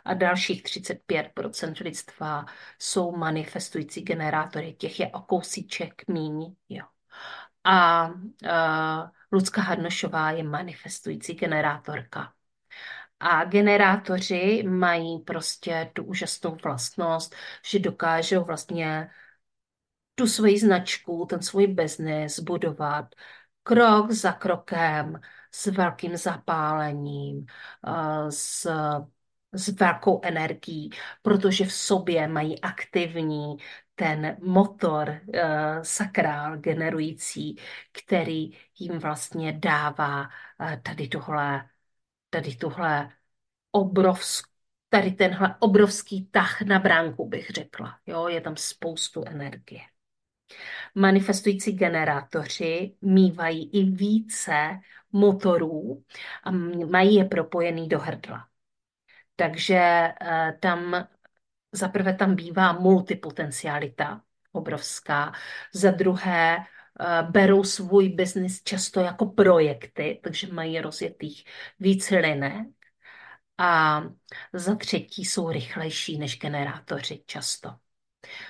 A 0.05 0.13
dalších 0.13 0.63
35% 0.63 1.83
lidstva 1.83 2.45
jsou 2.79 3.15
manifestující 3.17 4.01
generátory, 4.01 4.73
těch 4.73 4.99
je 4.99 5.07
o 5.07 5.21
kousíček 5.21 6.03
míň. 6.07 6.55
Jo. 6.69 6.85
A 7.63 8.07
uh, 8.07 9.09
Lucka 9.31 9.61
Hadnošová 9.61 10.31
je 10.31 10.43
manifestující 10.43 11.33
generátorka. 11.33 12.33
A 13.19 13.43
generátoři 13.45 14.63
mají 14.67 15.19
prostě 15.19 15.91
tu 15.93 16.03
úžasnou 16.03 16.57
vlastnost, 16.63 17.35
že 17.65 17.79
dokážou 17.79 18.43
vlastně 18.43 19.09
tu 20.15 20.27
svoji 20.27 20.59
značku, 20.59 21.25
ten 21.29 21.41
svůj 21.41 21.67
biznis 21.67 22.39
budovat 22.39 23.15
krok 23.63 24.11
za 24.11 24.31
krokem, 24.31 25.21
s 25.51 25.65
velkým 25.65 26.17
zapálením, 26.17 27.45
eh, 27.87 28.31
s 28.31 28.67
s 29.53 29.67
velkou 29.69 30.21
energií, 30.23 30.89
protože 31.21 31.65
v 31.65 31.73
sobě 31.73 32.27
mají 32.27 32.61
aktivní 32.61 33.57
ten 33.95 34.37
motor 34.41 35.09
uh, 35.09 35.41
sakrál 35.81 36.57
generující, 36.57 37.55
který 37.91 38.51
jim 38.79 38.99
vlastně 38.99 39.51
dává 39.53 40.21
uh, 40.21 40.75
tady 40.83 41.07
tohle, 41.07 41.69
tady 42.29 42.55
tuhle 42.55 43.09
obrovskou 43.71 44.53
tady 44.89 45.11
tenhle 45.11 45.55
obrovský 45.59 46.25
tah 46.25 46.61
na 46.61 46.79
bránku, 46.79 47.29
bych 47.29 47.49
řekla. 47.49 47.99
Jo, 48.05 48.27
je 48.27 48.41
tam 48.41 48.57
spoustu 48.57 49.23
energie. 49.27 49.81
Manifestující 50.95 51.71
generátoři 51.71 52.95
mývají 53.01 53.69
i 53.69 53.83
více 53.83 54.79
motorů 55.11 56.03
a 56.43 56.51
mají 56.91 57.15
je 57.15 57.25
propojený 57.25 57.89
do 57.89 57.99
hrdla. 57.99 58.47
Takže 59.35 59.75
eh, 59.75 60.57
tam 60.59 61.07
zaprvé 61.71 62.13
tam 62.13 62.35
bývá 62.35 62.73
multipotencialita 62.73 64.21
obrovská, 64.51 65.33
za 65.73 65.91
druhé 65.91 66.57
eh, 66.57 67.23
berou 67.23 67.63
svůj 67.63 68.09
biznis 68.09 68.63
často 68.63 68.99
jako 68.99 69.25
projekty, 69.25 70.19
takže 70.23 70.53
mají 70.53 70.81
rozjetých 70.81 71.45
víc 71.79 72.09
linek. 72.09 72.67
A 73.57 74.01
za 74.53 74.75
třetí 74.75 75.25
jsou 75.25 75.51
rychlejší 75.51 76.17
než 76.17 76.39
generátoři 76.39 77.23
často. 77.25 77.69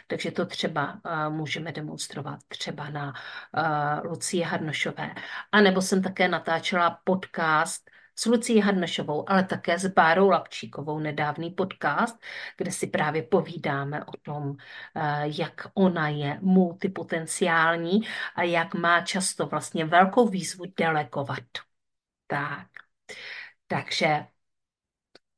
Takže 0.08 0.32
to 0.32 0.46
třeba 0.46 0.94
uh, 0.94 1.34
můžeme 1.34 1.72
demonstrovat 1.72 2.40
třeba 2.48 2.90
na 2.90 3.14
uh, 3.14 4.12
Lucie 4.12 4.46
Harnošové. 4.46 5.16
A 5.52 5.62
nebo 5.62 5.82
jsem 5.82 6.02
také 6.02 6.28
natáčela 6.28 7.00
podcast 7.04 7.90
s 8.16 8.26
Lucí 8.26 8.60
Harnošovou, 8.60 9.30
ale 9.30 9.44
také 9.44 9.80
s 9.80 9.88
Bárou 9.88 10.30
Lapčíkovou, 10.30 11.00
nedávný 11.00 11.50
podcast, 11.52 12.20
kde 12.58 12.72
si 12.72 12.88
právě 12.88 13.24
povídáme 13.24 14.06
o 14.06 14.18
tom, 14.22 14.50
uh, 14.50 14.56
jak 15.24 15.68
ona 15.74 16.10
je 16.10 16.40
multipotenciální 16.42 18.02
a 18.36 18.44
jak 18.44 18.74
má 18.74 19.02
často 19.02 19.48
vlastně 19.48 19.86
velkou 19.86 20.28
výzvu 20.28 20.66
delegovat. 20.78 21.44
Tak. 22.28 22.68
Takže 23.68 24.26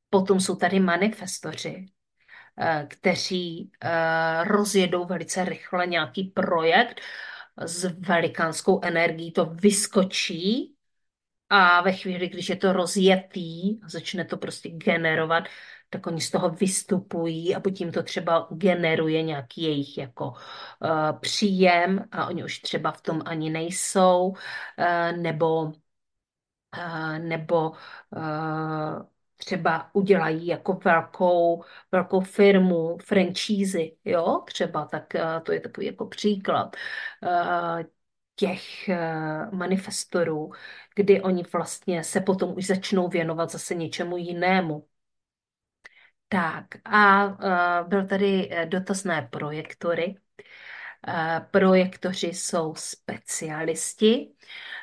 potom 0.09 0.39
jsou 0.39 0.55
tady 0.55 0.79
manifestoři, 0.79 1.85
Eh, 1.85 1.94
kteří 2.87 3.71
eh, 3.81 4.43
rozjedou 4.43 5.05
velice 5.05 5.45
rychle 5.45 5.87
nějaký 5.87 6.23
projekt 6.23 7.01
s 7.57 7.83
velikánskou 7.85 8.81
energií, 8.83 9.31
to 9.31 9.45
vyskočí 9.45 10.75
a 11.49 11.81
ve 11.81 11.93
chvíli, 11.93 12.29
když 12.29 12.49
je 12.49 12.55
to 12.55 12.73
rozjetý 12.73 13.79
a 13.83 13.89
začne 13.89 14.25
to 14.25 14.37
prostě 14.37 14.69
generovat, 14.69 15.43
tak 15.89 16.07
oni 16.07 16.21
z 16.21 16.31
toho 16.31 16.49
vystupují 16.49 17.55
a 17.55 17.59
potom 17.59 17.91
to 17.91 18.03
třeba 18.03 18.47
generuje 18.51 19.23
nějaký 19.23 19.61
jejich 19.63 19.97
jako 19.97 20.27
uh, 20.29 21.19
příjem 21.19 22.05
a 22.11 22.27
oni 22.27 22.43
už 22.43 22.59
třeba 22.59 22.91
v 22.91 23.01
tom 23.01 23.21
ani 23.25 23.49
nejsou, 23.49 24.27
uh, 24.29 25.17
nebo 25.17 25.73
uh, 26.77 27.19
nebo 27.19 27.69
uh, 27.71 29.05
třeba 29.37 29.89
udělají 29.93 30.47
jako 30.47 30.73
velkou, 30.73 31.63
velkou 31.91 32.21
firmu, 32.21 32.97
franchízy, 33.05 33.97
jo, 34.05 34.43
třeba, 34.47 34.85
tak 34.85 35.15
eh, 35.15 35.41
to 35.45 35.51
je 35.51 35.59
takový 35.59 35.85
jako 35.87 36.05
příklad 36.05 36.75
eh, 37.23 37.85
těch 38.35 38.89
eh, 38.89 39.45
manifestorů, 39.51 40.51
kdy 40.95 41.21
oni 41.21 41.43
vlastně 41.53 42.03
se 42.03 42.21
potom 42.21 42.53
už 42.57 42.65
začnou 42.67 43.07
věnovat 43.07 43.51
zase 43.51 43.75
něčemu 43.75 44.17
jinému. 44.17 44.87
Tak 46.27 46.65
a 46.85 47.27
byl 47.87 48.07
tady 48.07 48.49
dotaz 48.65 49.03
na 49.03 49.21
projektory. 49.21 50.15
Projektoři 51.51 52.27
jsou 52.27 52.75
specialisti. 52.75 54.31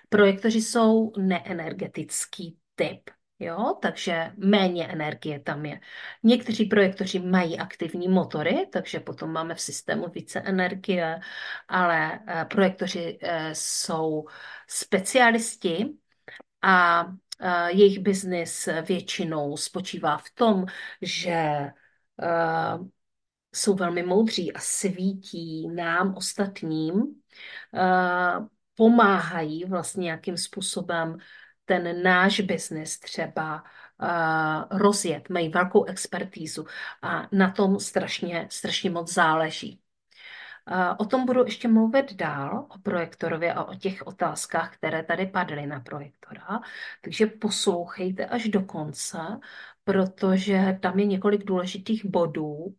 Projektoři 0.09 0.63
jsou 0.63 1.13
neenergetický 1.19 2.59
typ. 2.75 3.11
Jo, 3.43 3.79
takže 3.83 4.33
méně 4.37 4.89
energie 4.89 5.41
tam 5.41 5.67
je. 5.67 5.81
Někteří 6.23 6.65
projektoři 6.65 7.19
mají 7.19 7.59
aktivní 7.59 8.09
motory, 8.09 8.67
takže 8.73 9.01
potom 9.01 9.33
máme 9.33 9.55
v 9.55 9.61
systému 9.61 10.09
více 10.09 10.41
energie, 10.41 11.21
ale 11.69 12.21
eh, 12.27 12.45
projektoři 12.45 13.19
eh, 13.23 13.51
jsou 13.53 14.25
specialisti 14.69 15.87
a 16.63 17.07
eh, 17.41 17.73
jejich 17.73 17.99
biznis 17.99 18.69
většinou 18.87 19.57
spočívá 19.57 20.17
v 20.19 20.31
tom, 20.35 20.67
že 21.03 21.71
jsou 23.53 23.75
velmi 23.75 24.03
moudří 24.03 24.53
a 24.53 24.61
svítí 24.61 25.69
nám 25.69 26.15
ostatním, 26.17 27.03
pomáhají 28.75 29.65
vlastně 29.65 30.05
nějakým 30.05 30.37
způsobem 30.37 31.19
ten 31.73 32.03
náš 32.03 32.41
biznis 32.41 32.99
třeba 33.01 33.63
uh, 33.63 34.79
rozjet, 34.79 35.29
mají 35.31 35.49
velkou 35.49 35.85
expertízu 35.85 36.67
a 37.03 37.29
na 37.33 37.51
tom 37.51 37.81
strašně, 37.81 38.47
strašně 38.51 38.91
moc 38.91 39.15
záleží. 39.15 39.81
Uh, 40.71 40.97
o 40.99 41.05
tom 41.05 41.27
budu 41.27 41.45
ještě 41.45 41.69
mluvit 41.69 42.15
dál, 42.15 42.67
o 42.69 42.79
projektorovi 42.79 43.51
a 43.51 43.65
o 43.65 43.75
těch 43.75 44.07
otázkách, 44.07 44.77
které 44.77 45.03
tady 45.03 45.27
padly 45.27 45.67
na 45.67 45.81
projektora. 45.81 46.61
Takže 47.01 47.27
poslouchejte 47.27 48.27
až 48.27 48.49
do 48.49 48.63
konce, 48.63 49.19
protože 49.85 50.79
tam 50.83 50.99
je 50.99 51.07
několik 51.07 51.45
důležitých 51.45 52.05
bodů, 52.05 52.77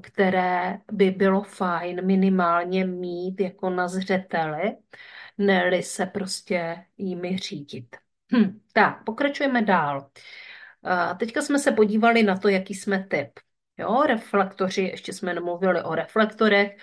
které 0.00 0.78
by 0.92 1.10
bylo 1.10 1.42
fajn 1.42 2.06
minimálně 2.06 2.84
mít 2.84 3.40
jako 3.40 3.70
na 3.70 3.88
zřeteli, 3.88 4.76
ne 5.38 5.82
se 5.82 6.06
prostě 6.06 6.84
jimi 6.98 7.38
řídit. 7.38 7.96
Hm, 8.32 8.60
tak, 8.72 9.04
pokračujeme 9.04 9.62
dál. 9.62 10.10
A 10.82 11.14
teďka 11.14 11.42
jsme 11.42 11.58
se 11.58 11.72
podívali 11.72 12.22
na 12.22 12.38
to, 12.38 12.48
jaký 12.48 12.74
jsme 12.74 13.06
typ. 13.10 13.30
Jo, 13.78 14.02
reflektoři, 14.02 14.82
ještě 14.82 15.12
jsme 15.12 15.34
nemluvili 15.34 15.82
o 15.82 15.94
reflektorech. 15.94 16.76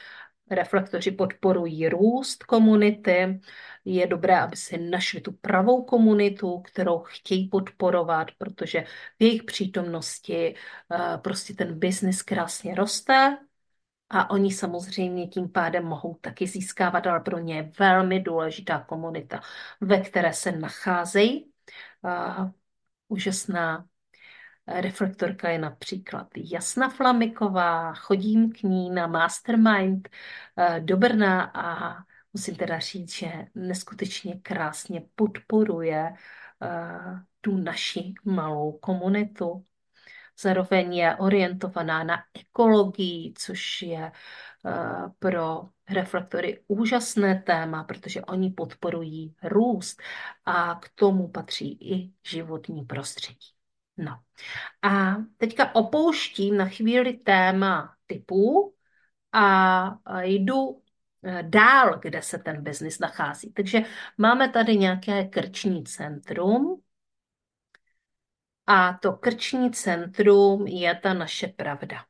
Reflektoři 0.50 1.12
podporují 1.12 1.90
růst 1.90 2.44
komunity. 2.44 3.42
Je 3.86 4.08
dobré, 4.08 4.40
aby 4.40 4.56
si 4.56 4.78
našli 4.78 5.22
tu 5.22 5.32
pravou 5.32 5.84
komunitu, 5.84 6.60
kterou 6.60 7.00
chtějí 7.00 7.48
podporovat, 7.48 8.28
protože 8.38 8.82
v 9.20 9.24
jejich 9.24 9.44
přítomnosti 9.44 10.56
uh, 10.90 11.18
prostě 11.18 11.54
ten 11.54 11.80
biznis 11.80 12.22
krásně 12.22 12.76
roste 12.76 13.38
a 14.10 14.30
oni 14.30 14.52
samozřejmě 14.54 15.28
tím 15.28 15.50
pádem 15.50 15.86
mohou 15.86 16.14
taky 16.14 16.48
získávat, 16.48 17.08
ale 17.08 17.20
pro 17.20 17.40
ně 17.40 17.56
je 17.56 17.72
velmi 17.80 18.20
důležitá 18.20 18.80
komunita, 18.80 19.42
ve 19.82 20.02
které 20.02 20.34
se 20.34 20.52
nacházejí. 20.52 21.52
Uh, 22.02 22.50
úžasná 23.08 23.86
reflektorka 24.68 25.50
je 25.50 25.60
například 25.60 26.28
Jasna 26.38 26.90
Flamiková, 26.90 27.94
chodím 27.94 28.52
k 28.52 28.64
ní 28.64 28.90
na 28.90 29.08
Mastermind 29.08 30.10
uh, 30.58 30.80
do 30.80 30.98
Brna 30.98 31.44
a 31.44 31.96
musím 32.34 32.56
teda 32.56 32.80
říct, 32.80 33.14
že 33.14 33.48
neskutečně 33.56 34.40
krásně 34.42 35.04
podporuje 35.16 36.14
uh, 36.62 37.20
tu 37.42 37.58
naši 37.58 38.14
malou 38.26 38.72
komunitu. 38.72 39.66
Zároveň 40.40 40.94
je 40.94 41.16
orientovaná 41.16 42.04
na 42.04 42.18
ekologii, 42.34 43.34
což 43.38 43.82
je 43.82 44.12
eh, 44.12 44.72
pro 45.20 45.62
reflektory 45.90 46.64
úžasné 46.68 47.44
téma, 47.46 47.84
protože 47.84 48.22
oni 48.22 48.50
podporují 48.50 49.36
růst 49.44 50.02
a 50.46 50.76
k 50.76 50.90
tomu 50.96 51.28
patří 51.28 51.78
i 51.82 52.12
životní 52.30 52.86
prostředí. 52.86 53.48
No. 53.98 54.20
A 54.82 55.16
teďka 55.38 55.76
opouštím 55.76 56.58
na 56.58 56.66
chvíli 56.66 57.14
téma 57.14 57.96
typů 58.06 58.74
a 59.32 60.22
jdu 60.22 60.82
eh, 61.24 61.44
dál, 61.44 62.00
kde 62.00 62.22
se 62.22 62.38
ten 62.38 62.64
biznis 62.64 63.00
nachází. 63.00 63.54
Takže 63.54 63.82
máme 64.18 64.50
tady 64.50 64.78
nějaké 64.78 65.26
krční 65.26 65.84
centrum, 65.84 66.82
a 68.68 68.94
to 68.94 69.14
krční 69.14 69.72
centrum 69.72 70.68
je 70.68 70.96
ta 70.96 71.14
naše 71.14 71.48
pravda. 71.48 72.06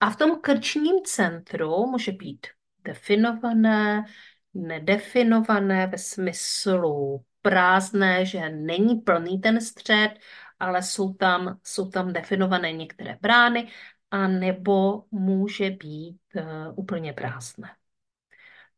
A 0.00 0.10
v 0.10 0.16
tom 0.16 0.40
krčním 0.40 1.04
centru 1.04 1.86
může 1.86 2.12
být 2.12 2.46
definované, 2.84 4.04
nedefinované 4.54 5.86
ve 5.86 5.98
smyslu 5.98 7.24
prázdné, 7.42 8.24
že 8.26 8.50
není 8.50 8.94
plný 9.00 9.40
ten 9.40 9.60
střed, 9.60 10.10
ale 10.58 10.82
jsou 10.82 11.14
tam, 11.14 11.58
jsou 11.62 11.90
tam 11.90 12.12
definované 12.12 12.72
některé 12.72 13.18
brány, 13.20 13.68
a 14.10 14.28
nebo 14.28 15.04
může 15.10 15.70
být 15.70 16.20
uh, 16.34 16.42
úplně 16.76 17.12
prázdné. 17.12 17.68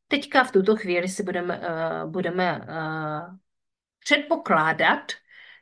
Teďka 0.08 0.44
v 0.44 0.52
tuto 0.52 0.76
chvíli 0.76 1.08
si 1.08 1.22
budeme, 1.22 1.58
uh, 1.58 2.10
budeme 2.10 2.58
uh, 2.58 3.36
předpokládat, 3.98 5.12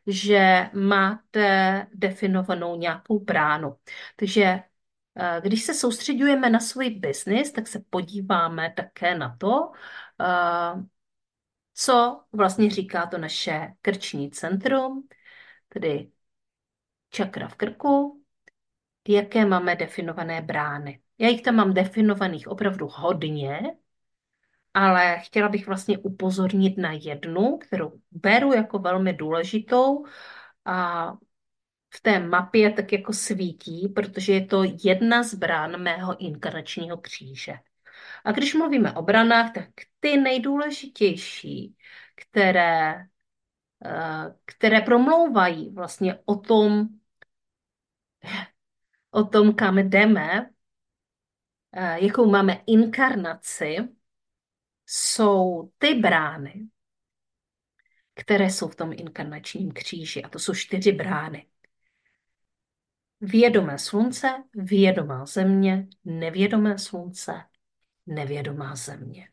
že 0.09 0.71
máte 0.75 1.87
definovanou 1.95 2.77
nějakou 2.77 3.19
bránu. 3.21 3.77
Takže 4.17 4.43
eh, 4.43 5.41
když 5.43 5.63
se 5.65 5.75
soustředujeme 5.75 6.51
na 6.51 6.61
svůj 6.61 6.91
biznis, 6.91 7.53
tak 7.53 7.69
se 7.69 7.81
podíváme 7.91 8.73
také 8.77 9.19
na 9.19 9.37
to, 9.37 9.73
eh, 10.21 10.85
co 11.75 12.25
vlastně 12.33 12.71
říká 12.71 13.07
to 13.07 13.19
naše 13.19 13.75
krční 13.83 14.31
centrum, 14.31 15.09
tedy 15.69 16.11
čakra 17.11 17.49
v 17.49 17.55
krku, 17.55 18.25
jaké 19.09 19.47
máme 19.47 19.77
definované 19.77 20.43
brány. 20.43 21.01
Já 21.19 21.29
jich 21.29 21.43
tam 21.43 21.55
mám 21.57 21.75
definovaných 21.75 22.49
opravdu 22.49 22.89
hodně, 22.93 23.61
ale 24.79 25.19
chtěla 25.21 25.49
bych 25.49 25.67
vlastně 25.67 25.99
upozornit 25.99 26.79
na 26.79 26.93
jednu, 26.93 27.57
kterou 27.59 28.01
beru 28.11 28.53
jako 28.53 28.79
velmi 28.79 29.13
důležitou 29.13 30.05
a 30.65 31.13
v 31.95 32.01
té 32.03 32.19
mapě 32.21 32.73
tak 32.73 32.93
jako 32.93 33.13
svítí, 33.13 33.89
protože 33.89 34.33
je 34.33 34.47
to 34.47 34.63
jedna 34.85 35.23
z 35.23 35.35
brán 35.35 35.83
mého 35.83 36.17
inkarnačního 36.25 36.97
kříže. 36.97 37.55
A 38.25 38.33
když 38.33 38.55
mluvíme 38.55 38.93
o 38.93 39.03
branách, 39.03 39.53
tak 39.53 39.69
ty 40.01 40.17
nejdůležitější, 40.17 41.77
které, 42.15 42.95
eh, 43.85 44.35
které 44.45 44.81
promlouvají 44.81 45.71
vlastně 45.71 46.19
o 46.25 46.37
tom, 46.37 46.89
o 49.11 49.25
tom, 49.25 49.55
kam 49.55 49.79
jdeme, 49.79 50.51
eh, 51.73 52.05
jakou 52.05 52.31
máme 52.31 52.63
inkarnaci, 52.67 53.98
jsou 54.91 55.71
ty 55.79 55.95
brány, 55.95 56.69
které 58.15 58.51
jsou 58.51 58.69
v 58.69 58.77
tom 58.77 58.93
inkarnačním 58.93 59.73
kříži. 59.73 60.23
A 60.23 60.29
to 60.29 60.39
jsou 60.39 60.55
čtyři 60.55 60.93
brány. 60.93 61.47
Vědomé 63.21 63.79
slunce, 63.79 64.29
vědomá 64.55 65.27
země, 65.27 65.89
nevědomé 66.05 66.79
slunce, 66.79 67.33
nevědomá 68.07 68.77
země. 68.77 69.29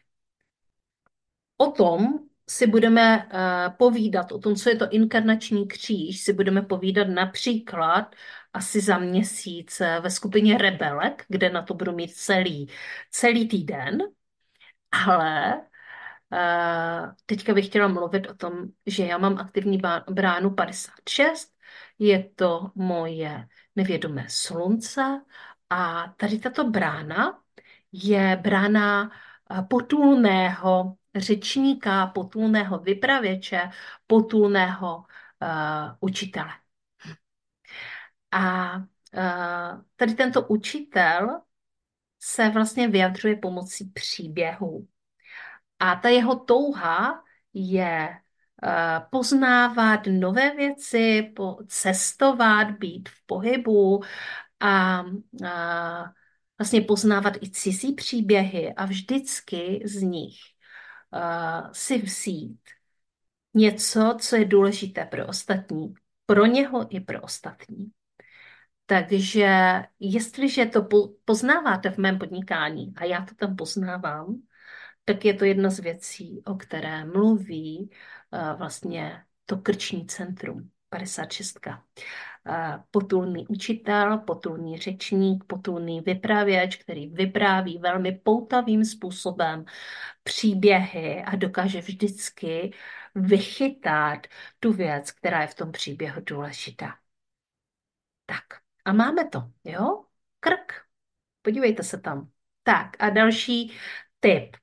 O 1.57 1.71
tom 1.71 2.19
si 2.49 2.67
budeme 2.67 3.25
uh, 3.25 3.75
povídat, 3.77 4.31
o 4.31 4.39
tom, 4.39 4.55
co 4.55 4.69
je 4.69 4.75
to 4.75 4.89
inkarnační 4.89 5.67
kříž, 5.67 6.21
si 6.21 6.33
budeme 6.33 6.61
povídat 6.61 7.07
například 7.07 8.15
asi 8.53 8.81
za 8.81 8.97
měsíc 8.97 9.81
eh, 9.81 9.99
ve 9.99 10.09
skupině 10.09 10.57
Rebelek, 10.57 11.25
kde 11.27 11.49
na 11.49 11.61
to 11.61 11.73
budu 11.73 11.91
mít 11.91 12.13
celý, 12.13 12.69
celý 13.11 13.47
týden. 13.47 13.97
Ale 14.91 15.61
uh, 16.31 17.13
teďka 17.25 17.53
bych 17.53 17.65
chtěla 17.65 17.87
mluvit 17.87 18.27
o 18.27 18.33
tom, 18.33 18.53
že 18.85 19.05
já 19.05 19.17
mám 19.17 19.37
aktivní 19.37 19.81
bránu 20.11 20.49
56, 20.49 21.53
je 21.99 22.29
to 22.35 22.71
moje 22.75 23.47
nevědomé 23.75 24.25
slunce 24.29 25.21
a 25.69 26.07
tady 26.17 26.39
tato 26.39 26.69
brána 26.69 27.41
je 27.91 28.35
brána 28.41 29.11
eh, 29.51 29.61
potulného 29.61 30.97
řečníka, 31.15 32.07
potulného 32.07 32.79
vypravěče, 32.79 33.69
potulného 34.07 34.97
uh, 34.97 35.95
učitele. 35.99 36.51
A 38.31 38.75
uh, 38.77 39.81
tady 39.95 40.13
tento 40.15 40.47
učitel 40.47 41.41
se 42.19 42.49
vlastně 42.49 42.87
vyjadřuje 42.87 43.35
pomocí 43.35 43.85
příběhů. 43.85 44.87
A 45.79 45.95
ta 45.95 46.09
jeho 46.09 46.35
touha 46.35 47.23
je 47.53 48.09
uh, 48.09 49.09
poznávat 49.09 49.99
nové 50.07 50.55
věci, 50.55 51.33
cestovat, 51.67 52.71
být 52.71 53.09
v 53.09 53.25
pohybu 53.25 54.03
a 54.59 55.03
vlastně 56.59 56.81
poznávat 56.81 57.33
i 57.41 57.51
cizí 57.51 57.93
příběhy 57.93 58.73
a 58.73 58.85
vždycky 58.85 59.83
z 59.85 60.01
nich 60.01 60.35
uh, 61.11 61.71
si 61.71 62.01
vzít 62.01 62.59
něco, 63.53 64.17
co 64.19 64.35
je 64.35 64.45
důležité 64.45 65.05
pro 65.05 65.27
ostatní, 65.27 65.93
pro 66.25 66.45
něho 66.45 66.95
i 66.95 66.99
pro 66.99 67.21
ostatní. 67.21 67.91
Takže 68.85 69.81
jestliže 69.99 70.65
to 70.65 70.87
poznáváte 71.25 71.89
v 71.89 71.97
mém 71.97 72.19
podnikání, 72.19 72.93
a 72.95 73.05
já 73.05 73.25
to 73.25 73.35
tam 73.35 73.55
poznávám, 73.55 74.41
tak 75.05 75.25
je 75.25 75.33
to 75.33 75.45
jedna 75.45 75.69
z 75.69 75.79
věcí, 75.79 76.41
o 76.45 76.55
které 76.55 77.05
mluví 77.05 77.89
uh, 78.31 78.57
vlastně 78.57 79.23
to 79.45 79.57
krční 79.57 80.07
centrum 80.07 80.69
56 80.89 81.59
potulný 82.91 83.47
učitel, 83.47 84.17
potulný 84.17 84.77
řečník, 84.77 85.43
potulný 85.43 86.01
vypravěč, 86.01 86.75
který 86.75 87.07
vypráví 87.07 87.77
velmi 87.77 88.11
poutavým 88.11 88.85
způsobem 88.85 89.65
příběhy 90.23 91.23
a 91.23 91.35
dokáže 91.35 91.81
vždycky 91.81 92.73
vychytat 93.15 94.27
tu 94.59 94.73
věc, 94.73 95.11
která 95.11 95.41
je 95.41 95.47
v 95.47 95.55
tom 95.55 95.71
příběhu 95.71 96.21
důležitá. 96.25 96.95
Tak, 98.25 98.64
a 98.85 98.93
máme 98.93 99.29
to, 99.29 99.43
jo? 99.63 100.03
Krk. 100.39 100.73
Podívejte 101.41 101.83
se 101.83 101.99
tam. 101.99 102.29
Tak, 102.63 103.03
a 103.03 103.09
další 103.09 103.73
tip. 104.19 104.57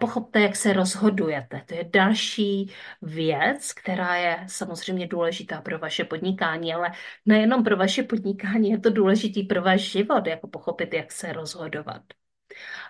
Pochopte, 0.00 0.40
jak 0.40 0.56
se 0.56 0.72
rozhodujete. 0.72 1.64
To 1.66 1.74
je 1.74 1.84
další 1.92 2.72
věc, 3.02 3.72
která 3.72 4.16
je 4.16 4.44
samozřejmě 4.48 5.06
důležitá 5.06 5.60
pro 5.60 5.78
vaše 5.78 6.04
podnikání, 6.04 6.74
ale 6.74 6.92
nejenom 7.26 7.64
pro 7.64 7.76
vaše 7.76 8.02
podnikání, 8.02 8.70
je 8.70 8.78
to 8.78 8.90
důležitý 8.90 9.42
pro 9.42 9.62
váš 9.62 9.80
život, 9.80 10.26
jako 10.26 10.48
pochopit, 10.48 10.94
jak 10.94 11.12
se 11.12 11.32
rozhodovat. 11.32 12.02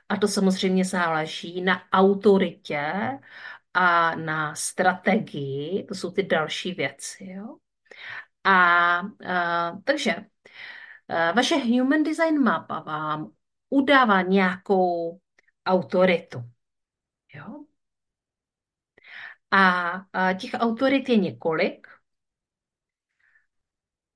A 0.08 0.16
to 0.16 0.28
samozřejmě 0.28 0.84
záleží 0.84 1.60
na 1.60 1.82
autoritě 1.92 2.92
a 3.74 4.14
na 4.14 4.54
strategii, 4.54 5.84
to 5.88 5.94
jsou 5.94 6.10
ty 6.10 6.22
další 6.22 6.74
věci. 6.74 7.24
Jo? 7.24 7.56
A, 8.46 8.52
a 9.28 9.80
takže 9.84 10.14
a, 11.08 11.32
vaše 11.32 11.56
Human 11.56 12.02
Design 12.02 12.42
mapa 12.42 12.80
vám 12.80 13.30
udává 13.70 14.22
nějakou 14.22 15.20
autoritu. 15.66 16.38
Jo? 17.34 17.64
A, 19.50 19.90
a 20.12 20.32
těch 20.32 20.50
autorit 20.54 21.08
je 21.08 21.16
několik. 21.16 21.86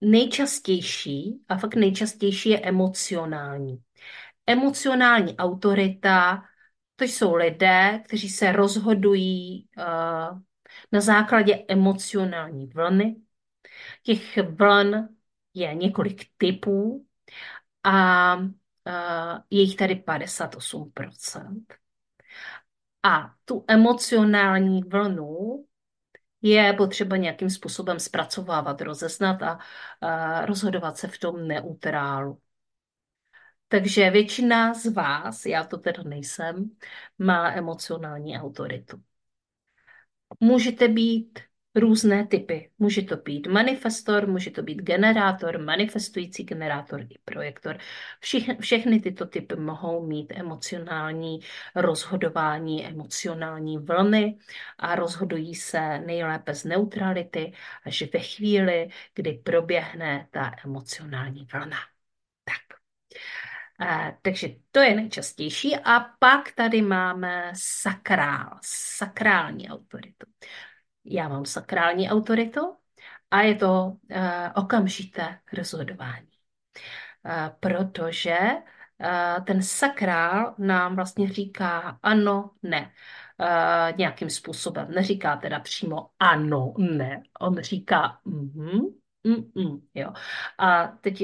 Nejčastější, 0.00 1.44
a 1.48 1.58
fakt 1.58 1.74
nejčastější 1.74 2.48
je 2.48 2.60
emocionální. 2.60 3.82
Emocionální 4.46 5.36
autorita, 5.36 6.42
to 6.96 7.04
jsou 7.04 7.34
lidé, 7.34 8.02
kteří 8.04 8.28
se 8.28 8.52
rozhodují 8.52 9.68
uh, 9.78 10.40
na 10.92 11.00
základě 11.00 11.64
emocionální 11.68 12.66
vlny. 12.66 13.16
Těch 14.02 14.38
vln 14.38 15.08
je 15.54 15.74
několik 15.74 16.30
typů 16.36 17.06
a 17.84 18.36
je 19.50 19.62
jich 19.62 19.76
tady 19.76 19.94
58%. 19.94 21.64
A 23.02 23.34
tu 23.44 23.64
emocionální 23.68 24.82
vlnu 24.82 25.64
je 26.42 26.72
potřeba 26.72 27.16
nějakým 27.16 27.50
způsobem 27.50 28.00
zpracovávat, 28.00 28.80
rozeznat 28.80 29.42
a, 29.42 29.58
a 30.00 30.46
rozhodovat 30.46 30.96
se 30.98 31.08
v 31.08 31.18
tom 31.18 31.48
neutrálu. 31.48 32.40
Takže 33.68 34.10
většina 34.10 34.74
z 34.74 34.86
vás, 34.86 35.46
já 35.46 35.64
to 35.64 35.78
teda 35.78 36.02
nejsem, 36.02 36.70
má 37.18 37.52
emocionální 37.52 38.38
autoritu. 38.38 39.02
Můžete 40.40 40.88
být 40.88 41.38
různé 41.74 42.26
typy. 42.26 42.70
Může 42.78 43.02
to 43.02 43.16
být 43.16 43.46
manifestor, 43.46 44.26
může 44.26 44.50
to 44.50 44.62
být 44.62 44.82
generátor, 44.82 45.58
manifestující 45.58 46.44
generátor 46.44 47.00
i 47.00 47.18
projektor. 47.24 47.78
Všich, 48.20 48.50
všechny 48.60 49.00
tyto 49.00 49.26
typy 49.26 49.56
mohou 49.56 50.06
mít 50.06 50.32
emocionální 50.36 51.40
rozhodování, 51.74 52.86
emocionální 52.86 53.78
vlny 53.78 54.38
a 54.78 54.94
rozhodují 54.94 55.54
se 55.54 55.98
nejlépe 55.98 56.54
z 56.54 56.64
neutrality 56.64 57.52
až 57.84 58.02
ve 58.12 58.20
chvíli, 58.20 58.88
kdy 59.14 59.32
proběhne 59.32 60.28
ta 60.30 60.52
emocionální 60.64 61.46
vlna. 61.52 61.78
Tak. 62.44 62.80
Uh, 63.80 64.18
takže 64.22 64.48
to 64.70 64.80
je 64.80 64.94
nejčastější. 64.94 65.76
A 65.76 66.00
pak 66.18 66.52
tady 66.52 66.82
máme 66.82 67.52
sakrál, 67.54 68.58
sakrální 68.62 69.70
autoritu 69.70 70.26
já 71.04 71.28
mám 71.28 71.44
sakrální 71.44 72.10
autoritu 72.10 72.76
a 73.30 73.40
je 73.40 73.54
to 73.54 73.84
uh, 73.84 73.96
okamžité 74.54 75.38
rozhodování. 75.52 76.28
Uh, 77.24 77.48
protože 77.60 78.38
uh, 79.00 79.44
ten 79.44 79.62
sakrál 79.62 80.54
nám 80.58 80.96
vlastně 80.96 81.32
říká 81.32 81.98
ano, 82.02 82.50
ne. 82.62 82.92
nějakým 83.96 84.30
způsobem. 84.30 84.90
Neříká 84.90 85.36
teda 85.36 85.60
přímo 85.60 86.10
ano, 86.18 86.74
ne. 86.78 87.22
On 87.40 87.60
říká 87.60 88.20
mhm, 88.24 88.80
mm, 89.24 89.50
mm, 89.54 89.86
jo. 89.94 90.12
A 90.58 90.86
teď 90.86 91.20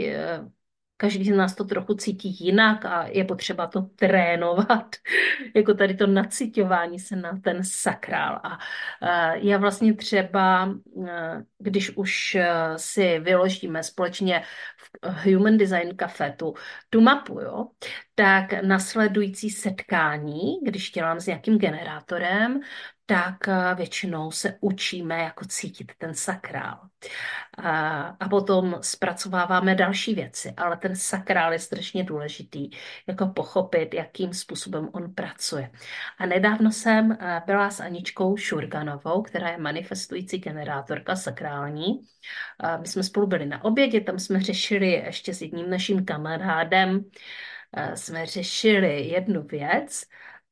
každý 0.97 1.25
z 1.25 1.37
nás 1.37 1.55
to 1.55 1.65
trochu 1.65 1.95
cítí 1.95 2.37
jinak 2.45 2.85
a 2.85 3.07
je 3.07 3.25
potřeba 3.25 3.67
to 3.67 3.83
trénovat, 3.83 4.97
jako 5.55 5.75
tady 5.75 5.95
to 5.95 6.07
nacitování 6.07 6.99
se 6.99 7.17
na 7.17 7.39
ten 7.45 7.65
sakrál. 7.65 8.41
A 8.43 8.59
já 9.35 9.59
vlastně 9.59 9.95
třeba, 9.95 10.75
když 11.59 11.97
už 11.97 12.37
si 12.77 13.19
vyložíme 13.19 13.83
společně 13.83 14.43
v 15.03 15.27
Human 15.33 15.57
Design 15.57 15.97
Cafe 15.97 16.35
tu, 16.37 16.55
tu 16.91 17.01
mapu, 17.01 17.41
jo, 17.41 17.67
tak 18.15 18.63
nasledující 18.63 19.51
setkání, 19.51 20.59
když 20.63 20.91
dělám 20.91 21.21
s 21.21 21.27
nějakým 21.27 21.59
generátorem, 21.59 22.61
tak 23.07 23.49
eh, 23.49 23.75
většinou 23.75 24.31
se 24.31 24.59
učíme 24.61 25.19
jako 25.19 25.45
cítit 25.45 25.93
ten 25.99 26.15
sakrál. 26.15 26.81
A, 27.59 28.01
a 28.01 28.29
potom 28.29 28.79
zpracováváme 28.81 29.75
další 29.75 30.15
věci, 30.15 30.55
ale 30.57 30.77
ten 30.77 30.97
sakrál 30.97 31.53
je 31.53 31.59
strašně 31.59 32.05
důležitý, 32.05 32.71
jako 33.07 33.27
pochopit, 33.27 33.95
jakým 33.95 34.35
způsobem 34.35 34.89
on 34.93 35.15
pracuje. 35.15 35.71
A 36.19 36.27
nedávno 36.27 36.73
jsem 36.73 37.13
eh, 37.13 37.43
byla 37.47 37.71
s 37.71 37.81
Aničkou 37.81 38.37
Šurganovou, 38.37 39.23
která 39.23 39.49
je 39.49 39.59
manifestující 39.59 40.39
generátorka 40.39 41.17
sakrální. 41.17 42.01
My 42.81 42.89
jsme 42.89 43.03
spolu 43.03 43.27
byli 43.27 43.47
na 43.47 43.65
obědě, 43.65 44.01
tam 44.01 44.19
jsme 44.19 44.41
řešili 44.41 44.91
ještě 44.91 45.35
s 45.35 45.43
jedním 45.43 45.71
naším 45.71 46.05
kamarádem, 46.05 47.05
eh, 47.77 47.97
jsme 47.97 48.27
řešili 48.27 49.09
jednu 49.09 49.43
věc, 49.43 50.05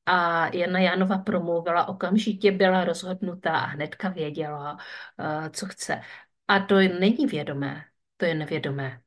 a 0.07 0.47
Jana 0.55 0.81
Janova 0.81 1.19
promluvila, 1.19 1.89
okamžitě 1.89 2.53
byla 2.53 2.85
rozhodnutá 2.85 3.51
a 3.59 3.67
hnedka 3.67 4.09
věděla, 4.09 4.79
eh, 5.21 5.51
co 5.51 5.67
chce. 5.67 6.01
A 6.49 6.61
to 6.61 6.75
není 6.75 7.27
vědomé, 7.27 7.85
to 8.17 8.25
je 8.25 8.35
nevědomé. 8.35 9.03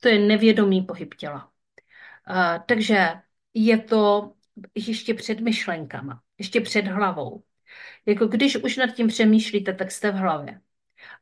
To 0.00 0.08
je 0.08 0.18
nevědomý 0.18 0.82
pohyb 0.82 1.14
těla. 1.14 1.52
Eh, 2.30 2.60
takže 2.68 3.08
je 3.54 3.78
to 3.78 4.32
ještě 4.74 5.14
před 5.14 5.40
myšlenkama, 5.40 6.22
ještě 6.38 6.60
před 6.60 6.86
hlavou. 6.86 7.44
Jako 8.06 8.26
když 8.26 8.56
už 8.56 8.76
nad 8.76 8.86
tím 8.94 9.08
přemýšlíte, 9.08 9.72
tak 9.74 9.90
jste 9.90 10.10
v 10.10 10.14
hlavě. 10.14 10.60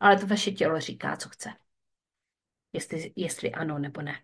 Ale 0.01 0.17
to 0.19 0.27
vaše 0.27 0.51
tělo 0.53 0.81
říká, 0.81 1.17
co 1.17 1.29
chce. 1.29 1.51
Jestli, 2.73 3.13
jestli 3.17 3.53
ano 3.53 3.79
nebo 3.79 4.03
ne 4.03 4.23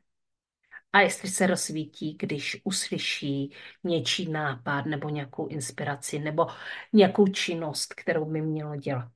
a 0.92 1.00
jestli 1.00 1.28
se 1.28 1.46
rozsvítí, 1.46 2.16
když 2.20 2.60
uslyší 2.64 3.52
něčí 3.84 4.30
nápad 4.30 4.86
nebo 4.86 5.08
nějakou 5.08 5.46
inspiraci 5.46 6.18
nebo 6.18 6.46
nějakou 6.92 7.26
činnost, 7.26 7.94
kterou 7.94 8.24
by 8.24 8.40
mělo 8.40 8.76
dělat. 8.76 9.10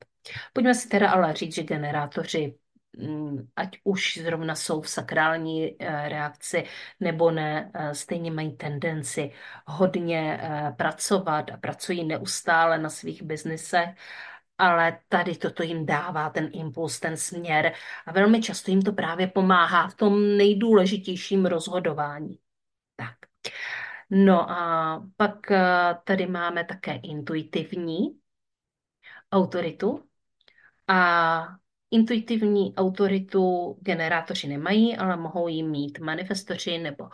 Pojďme 0.53 0.75
si 0.75 0.87
teda 0.89 1.11
ale 1.11 1.33
říct, 1.33 1.55
že 1.55 1.63
generátoři 1.63 2.55
mm, 2.97 3.47
ať 3.55 3.77
už 3.83 4.17
zrovna 4.23 4.55
jsou 4.55 4.81
v 4.81 4.89
sakrální 4.89 5.75
eh, 5.79 6.09
reakci 6.09 6.63
nebo 6.99 7.31
ne, 7.31 7.71
eh, 7.73 7.95
stejně 7.95 8.31
mají 8.31 8.57
tendenci 8.57 9.31
hodně 9.67 10.39
eh, 10.41 10.71
pracovat 10.77 11.51
a 11.51 11.57
pracují 11.57 12.03
neustále 12.03 12.77
na 12.77 12.89
svých 12.89 13.23
biznisech 13.23 13.89
ale 14.63 14.99
tady 15.09 15.35
toto 15.37 15.63
jim 15.63 15.85
dává 15.85 16.29
ten 16.29 16.49
impuls, 16.53 16.99
ten 16.99 17.17
směr 17.17 17.73
a 18.05 18.11
velmi 18.11 18.41
často 18.41 18.71
jim 18.71 18.81
to 18.81 18.93
právě 18.93 19.27
pomáhá 19.27 19.87
v 19.87 19.95
tom 19.95 20.37
nejdůležitějším 20.37 21.45
rozhodování. 21.45 22.39
Tak. 22.95 23.17
No 24.09 24.51
a 24.51 25.03
pak 25.17 25.51
eh, 25.51 25.95
tady 26.03 26.27
máme 26.27 26.63
také 26.65 26.95
intuitivní 26.95 28.19
autoritu 29.31 30.09
a 30.87 31.47
intuitivní 31.91 32.75
autoritu 32.75 33.77
generátoři 33.81 34.47
nemají, 34.47 34.97
ale 34.97 35.17
mohou 35.17 35.47
ji 35.47 35.63
mít 35.63 35.99
manifestoři 35.99 36.77
nebo 36.77 37.03
uh, 37.03 37.09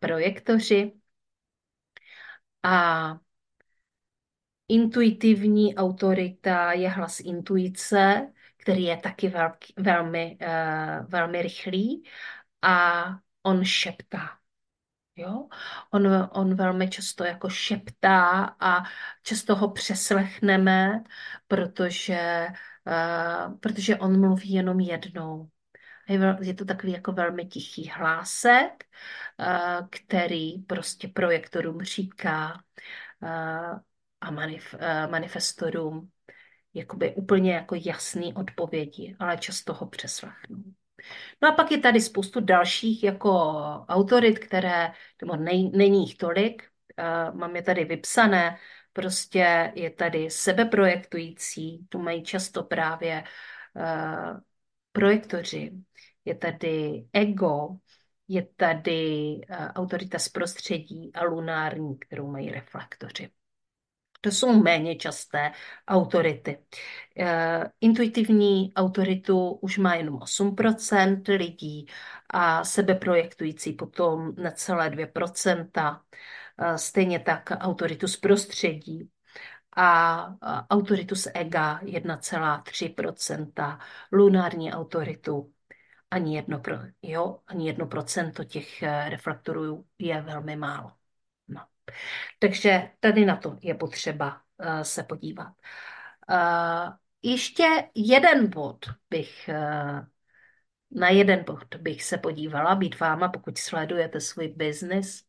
projektoři. 0.00 0.92
A 2.62 3.18
Intuitivní 4.70 5.74
autorita 5.74 6.72
je 6.72 6.88
hlas 6.88 7.20
intuice, 7.20 8.32
který 8.56 8.82
je 8.82 8.96
taky 8.96 9.28
velký, 9.28 9.74
velmi, 9.76 10.38
uh, 10.42 11.06
velmi 11.06 11.42
rychlý 11.42 12.04
a 12.62 13.04
on 13.42 13.64
šeptá. 13.64 14.30
Jo? 15.16 15.48
On, 15.90 16.28
on 16.32 16.54
velmi 16.54 16.90
často 16.90 17.24
jako 17.24 17.48
šeptá 17.48 18.44
a 18.60 18.82
často 19.22 19.56
ho 19.56 19.70
přeslechneme, 19.70 21.04
protože, 21.48 22.46
uh, 22.86 23.58
protože 23.58 23.96
on 23.96 24.20
mluví 24.20 24.52
jenom 24.52 24.80
jednou. 24.80 25.50
Je 26.40 26.54
to 26.54 26.64
takový 26.64 26.92
jako 26.92 27.12
velmi 27.12 27.44
tichý 27.46 27.88
hlásek, 27.88 28.84
uh, 29.40 29.88
který 29.90 30.58
prostě 30.58 31.08
projektorům 31.08 31.82
říká, 31.82 32.62
a 34.20 34.30
manif, 34.30 34.74
eh, 34.78 35.06
manifestorům 35.06 36.10
jakoby 36.74 37.14
úplně 37.14 37.54
jako 37.54 37.74
jasný 37.74 38.34
odpovědi, 38.34 39.16
ale 39.18 39.38
často 39.38 39.74
ho 39.74 39.86
přeslechnou. 39.86 40.62
No 41.42 41.48
a 41.48 41.52
pak 41.52 41.70
je 41.70 41.78
tady 41.78 42.00
spoustu 42.00 42.40
dalších 42.40 43.04
jako 43.04 43.30
autorit, 43.88 44.38
které, 44.38 44.92
nebo 45.22 45.36
nej, 45.36 45.70
není 45.70 46.06
jich 46.06 46.16
tolik, 46.16 46.62
uh, 46.98 47.34
mám 47.36 47.56
je 47.56 47.62
tady 47.62 47.84
vypsané, 47.84 48.58
prostě 48.92 49.72
je 49.74 49.90
tady 49.90 50.30
sebeprojektující, 50.30 51.86
tu 51.88 51.98
mají 51.98 52.22
často 52.22 52.62
právě 52.62 53.24
uh, 53.74 54.40
projektoři, 54.92 55.72
je 56.24 56.34
tady 56.34 57.04
ego, 57.12 57.68
je 58.28 58.46
tady 58.56 59.34
uh, 59.50 59.56
autorita 59.56 60.18
z 60.18 60.28
prostředí 60.28 61.10
a 61.14 61.24
lunární, 61.24 61.98
kterou 61.98 62.30
mají 62.30 62.50
reflektoři. 62.50 63.30
To 64.20 64.30
jsou 64.30 64.62
méně 64.62 64.96
časté 64.96 65.52
autority. 65.88 66.58
Eh, 67.18 67.70
intuitivní 67.80 68.74
autoritu 68.74 69.50
už 69.52 69.78
má 69.78 69.94
jenom 69.94 70.18
8% 70.18 71.36
lidí 71.36 71.86
a 72.30 72.64
sebeprojektující 72.64 73.72
potom 73.72 74.34
necelé 74.36 74.90
2%. 74.90 76.02
Eh, 76.58 76.78
stejně 76.78 77.18
tak 77.18 77.50
autoritu 77.50 78.08
z 78.08 78.16
prostředí 78.16 79.10
a 79.76 80.26
autoritu 80.70 81.14
z 81.14 81.28
ega 81.34 81.80
1,3%, 81.82 83.78
lunární 84.12 84.72
autoritu 84.72 85.52
ani 86.10 86.36
jedno, 86.36 86.62
jo, 87.02 87.40
ani 87.46 87.66
jedno 87.66 87.86
procento 87.86 88.44
těch 88.44 88.82
eh, 88.82 89.08
reflektorů 89.10 89.84
je 89.98 90.20
velmi 90.22 90.56
málo. 90.56 90.99
Takže 92.38 92.90
tady 93.00 93.24
na 93.24 93.36
to 93.36 93.56
je 93.62 93.74
potřeba 93.74 94.42
uh, 94.58 94.80
se 94.80 95.02
podívat. 95.02 95.52
Uh, 96.30 96.92
ještě 97.22 97.90
jeden 97.94 98.50
bod 98.50 98.86
bych, 99.10 99.50
uh, 99.52 100.06
na 100.90 101.08
jeden 101.08 101.44
bod 101.44 101.74
bych 101.76 102.02
se 102.02 102.18
podívala, 102.18 102.74
být 102.74 103.00
váma, 103.00 103.28
pokud 103.28 103.58
sledujete 103.58 104.20
svůj 104.20 104.48
biznis 104.48 105.24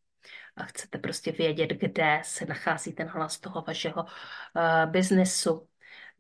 a 0.56 0.64
chcete 0.64 0.98
prostě 0.98 1.32
vědět, 1.32 1.70
kde 1.70 2.22
se 2.24 2.46
nachází 2.46 2.94
ten 2.94 3.08
hlas 3.08 3.40
toho 3.40 3.62
vašeho 3.62 4.04
uh, 4.04 4.92
biznesu, 4.92 5.68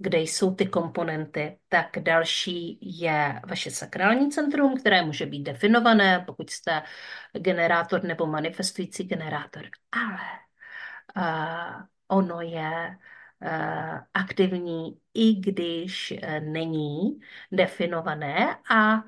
kde 0.01 0.19
jsou 0.19 0.55
ty 0.55 0.65
komponenty, 0.65 1.59
tak 1.69 1.99
další 1.99 2.79
je 2.81 3.41
vaše 3.47 3.71
sakrální 3.71 4.31
centrum, 4.31 4.79
které 4.79 5.03
může 5.05 5.25
být 5.25 5.43
definované, 5.43 6.23
pokud 6.27 6.49
jste 6.49 6.83
generátor 7.33 8.03
nebo 8.03 8.25
manifestující 8.25 9.03
generátor. 9.03 9.63
Ale 9.91 10.19
uh, 11.17 11.83
ono 12.07 12.41
je 12.41 12.97
uh, 13.41 13.99
aktivní, 14.13 14.99
i 15.13 15.35
když 15.35 16.13
uh, 16.23 16.39
není 16.39 17.19
definované 17.51 18.57
a 18.69 18.95
uh, 18.95 19.03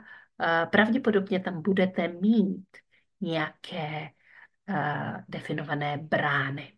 pravděpodobně 0.72 1.40
tam 1.40 1.62
budete 1.62 2.08
mít 2.08 2.68
nějaké 3.22 4.10
uh, 4.70 5.18
definované 5.30 5.98
brány. 5.98 6.74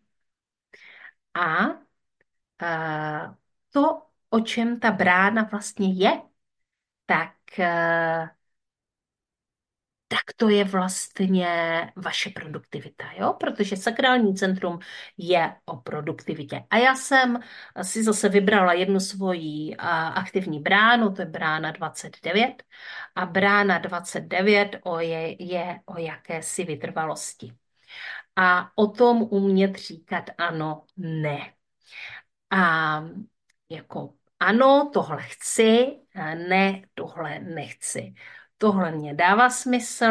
A 1.33 1.67
uh, 1.67 3.35
to, 3.71 4.04
o 4.35 4.39
čem 4.39 4.79
ta 4.79 4.91
brána 4.91 5.43
vlastně 5.43 5.93
je, 5.93 6.21
tak 7.05 7.35
uh, 7.59 8.27
tak 10.07 10.33
to 10.35 10.49
je 10.49 10.63
vlastně 10.63 11.91
vaše 11.95 12.29
produktivita, 12.29 13.11
jo? 13.17 13.33
Protože 13.33 13.77
sakrální 13.77 14.35
centrum 14.35 14.79
je 15.17 15.55
o 15.65 15.77
produktivitě. 15.77 16.63
A 16.69 16.77
já 16.77 16.95
jsem 16.95 17.39
si 17.81 18.03
zase 18.03 18.29
vybrala 18.29 18.73
jednu 18.73 18.99
svoji 18.99 19.75
aktivní 20.15 20.59
bránu, 20.59 21.13
to 21.13 21.21
je 21.21 21.25
brána 21.25 21.71
29. 21.71 22.63
A 23.15 23.25
brána 23.25 23.77
29 23.77 24.75
o 24.83 24.99
je, 24.99 25.43
je 25.43 25.79
o 25.85 25.97
jakési 25.99 26.63
vytrvalosti. 26.63 27.53
A 28.35 28.71
o 28.75 28.87
tom 28.87 29.21
umět 29.31 29.75
říkat 29.75 30.29
ano, 30.37 30.83
ne. 30.97 31.53
A 32.51 33.03
jako 33.69 34.13
ano, 34.45 34.89
tohle 34.93 35.23
chci, 35.23 35.99
ne, 36.49 36.81
tohle 36.93 37.39
nechci. 37.39 38.13
Tohle 38.57 38.91
mě 38.91 39.13
dává 39.13 39.49
smysl, 39.49 40.05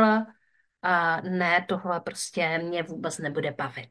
a 0.83 1.21
ne, 1.21 1.65
tohle 1.69 2.01
prostě 2.01 2.59
mě 2.59 2.83
vůbec 2.83 3.19
nebude 3.19 3.53
bavit. 3.53 3.91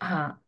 A 0.00 0.38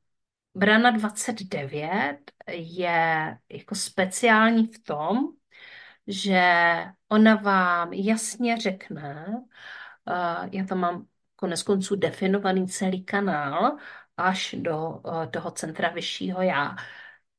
Brana 0.54 0.90
29 0.90 2.18
je 2.48 3.38
jako 3.48 3.74
speciální 3.74 4.66
v 4.66 4.78
tom, 4.82 5.18
že 6.06 6.42
ona 7.08 7.34
vám 7.34 7.92
jasně 7.92 8.56
řekne, 8.58 9.26
já 10.52 10.64
tam 10.68 10.78
mám 10.78 11.06
konec 11.36 11.62
konců 11.62 11.96
definovaný 11.96 12.68
celý 12.68 13.04
kanál 13.04 13.76
až 14.16 14.54
do 14.58 14.88
uh, 14.90 15.26
toho 15.26 15.50
centra 15.50 15.88
vyššího 15.88 16.42
já. 16.42 16.76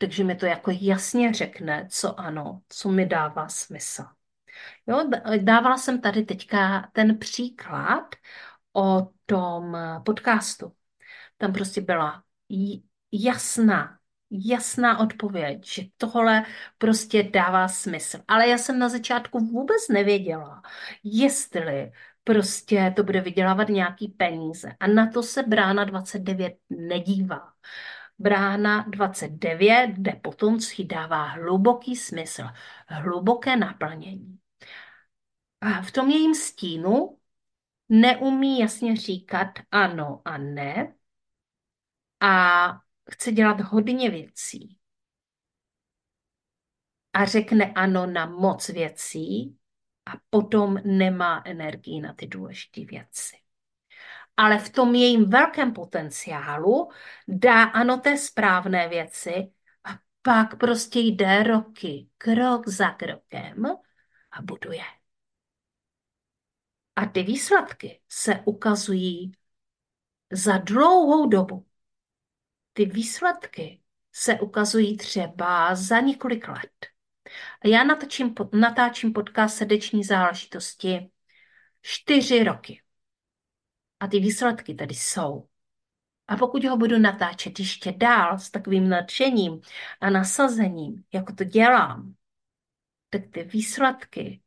Takže 0.03 0.23
mi 0.23 0.35
to 0.35 0.45
jako 0.45 0.71
jasně 0.81 1.33
řekne, 1.33 1.87
co 1.89 2.19
ano, 2.19 2.61
co 2.69 2.89
mi 2.89 3.05
dává 3.05 3.49
smysl. 3.49 4.03
Jo, 4.87 5.09
dávala 5.37 5.77
jsem 5.77 6.01
tady 6.01 6.23
teďka 6.25 6.89
ten 6.93 7.17
příklad 7.19 8.15
o 8.75 9.09
tom 9.25 9.77
podcastu. 10.05 10.73
Tam 11.37 11.53
prostě 11.53 11.81
byla 11.81 12.23
jasná, 13.11 13.99
jasná 14.31 14.99
odpověď, 14.99 15.65
že 15.65 15.83
tohle 15.97 16.45
prostě 16.77 17.23
dává 17.23 17.67
smysl. 17.67 18.19
Ale 18.27 18.47
já 18.47 18.57
jsem 18.57 18.79
na 18.79 18.89
začátku 18.89 19.39
vůbec 19.39 19.87
nevěděla, 19.89 20.61
jestli 21.03 21.91
prostě 22.23 22.93
to 22.95 23.03
bude 23.03 23.21
vydělávat 23.21 23.69
nějaký 23.69 24.07
peníze. 24.07 24.75
A 24.79 24.87
na 24.87 25.07
to 25.07 25.23
se 25.23 25.43
brána 25.43 25.83
29 25.83 26.53
nedívá. 26.69 27.53
Brána 28.19 28.85
29 28.89 29.87
jde 29.97 30.11
potom, 30.23 30.59
co 30.59 30.83
dává 30.83 31.23
hluboký 31.23 31.95
smysl, 31.95 32.43
hluboké 32.87 33.55
naplnění. 33.55 34.39
A 35.61 35.81
v 35.81 35.91
tom 35.91 36.09
jejím 36.09 36.35
stínu 36.35 37.19
neumí 37.89 38.59
jasně 38.59 38.95
říkat 38.95 39.47
ano 39.71 40.21
a 40.25 40.37
ne 40.37 40.95
a 42.19 42.67
chce 43.11 43.31
dělat 43.31 43.61
hodně 43.61 44.09
věcí 44.09 44.77
a 47.13 47.25
řekne 47.25 47.73
ano 47.73 48.05
na 48.05 48.25
moc 48.25 48.69
věcí 48.69 49.57
a 50.05 50.11
potom 50.29 50.77
nemá 50.85 51.41
energii 51.45 52.01
na 52.01 52.13
ty 52.13 52.27
důležité 52.27 52.85
věci. 52.85 53.42
Ale 54.37 54.59
v 54.59 54.69
tom 54.69 54.95
jejím 54.95 55.29
velkém 55.29 55.73
potenciálu 55.73 56.89
dá 57.27 57.63
ano 57.63 57.97
té 57.97 58.17
správné 58.17 58.89
věci 58.89 59.51
a 59.83 59.89
pak 60.21 60.57
prostě 60.57 60.99
jde 60.99 61.43
roky, 61.43 62.09
krok 62.17 62.67
za 62.67 62.89
krokem 62.89 63.65
a 64.31 64.41
buduje. 64.41 64.83
A 66.95 67.05
ty 67.05 67.23
výsledky 67.23 68.01
se 68.09 68.39
ukazují 68.45 69.31
za 70.31 70.57
dlouhou 70.57 71.27
dobu. 71.29 71.65
Ty 72.73 72.85
výsledky 72.85 73.81
se 74.11 74.39
ukazují 74.39 74.97
třeba 74.97 75.75
za 75.75 75.99
několik 75.99 76.47
let. 76.47 76.87
Já 77.65 77.83
natáčím 78.53 79.13
podcast 79.13 79.57
srdeční 79.57 80.03
záležitosti 80.03 81.11
čtyři 81.81 82.43
roky. 82.43 82.82
A 84.03 84.07
ty 84.07 84.19
výsledky 84.19 84.75
tady 84.75 84.95
jsou. 84.95 85.47
A 86.27 86.37
pokud 86.37 86.65
ho 86.65 86.77
budu 86.77 86.99
natáčet 86.99 87.59
ještě 87.59 87.91
dál 87.91 88.39
s 88.39 88.51
takovým 88.51 88.89
nadšením 88.89 89.61
a 90.01 90.09
nasazením, 90.09 91.03
jako 91.13 91.33
to 91.33 91.43
dělám, 91.43 92.15
tak 93.09 93.21
ty 93.31 93.43
výsledky 93.43 94.41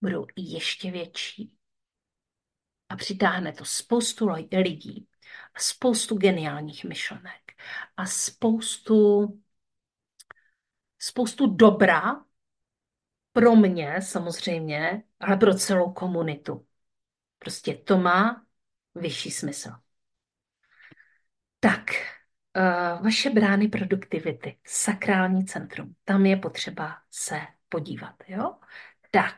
budou 0.00 0.26
ještě 0.36 0.90
větší. 0.90 1.52
A 2.88 2.96
přitáhne 2.96 3.52
to 3.52 3.64
spoustu 3.64 4.28
lidí 4.52 5.08
a 5.54 5.60
spoustu 5.60 6.18
geniálních 6.18 6.84
myšlenek 6.84 7.52
a 7.96 8.06
spoustu, 8.06 9.26
spoustu 10.98 11.46
dobra 11.46 12.24
pro 13.32 13.56
mě 13.56 14.02
samozřejmě, 14.02 15.02
ale 15.20 15.36
pro 15.36 15.54
celou 15.54 15.92
komunitu. 15.92 16.66
Prostě 17.38 17.74
to 17.74 17.98
má 17.98 18.46
vyšší 18.94 19.30
smysl. 19.30 19.70
Tak, 21.60 21.90
uh, 22.56 23.04
vaše 23.04 23.30
brány 23.30 23.68
produktivity, 23.68 24.58
sakrální 24.66 25.44
centrum, 25.44 25.94
tam 26.04 26.26
je 26.26 26.36
potřeba 26.36 26.96
se 27.10 27.40
podívat, 27.68 28.14
jo? 28.28 28.54
Tak, 29.10 29.34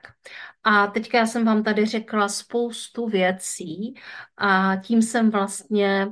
a 0.62 0.86
teďka 0.86 1.18
já 1.18 1.26
jsem 1.26 1.44
vám 1.44 1.62
tady 1.62 1.86
řekla 1.86 2.28
spoustu 2.28 3.08
věcí 3.08 3.94
a 4.36 4.76
tím 4.76 5.02
jsem 5.02 5.30
vlastně 5.30 6.06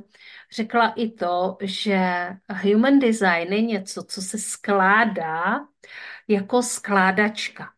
řekla 0.51 0.89
i 0.89 1.11
to, 1.11 1.57
že 1.61 2.27
human 2.61 2.99
design 2.99 3.53
je 3.53 3.61
něco, 3.61 4.03
co 4.03 4.21
se 4.21 4.37
skládá 4.37 5.59
jako 6.27 6.61
skládačka. 6.63 7.73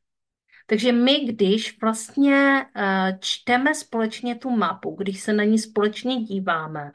Takže 0.74 0.92
my, 0.92 1.20
když 1.20 1.82
vlastně 1.82 2.66
eh, 2.76 3.18
čteme 3.22 3.76
společně 3.76 4.36
tu 4.36 4.50
mapu, 4.50 4.96
když 4.96 5.22
se 5.22 5.34
na 5.34 5.44
ní 5.44 5.60
společně 5.60 6.16
díváme, 6.16 6.92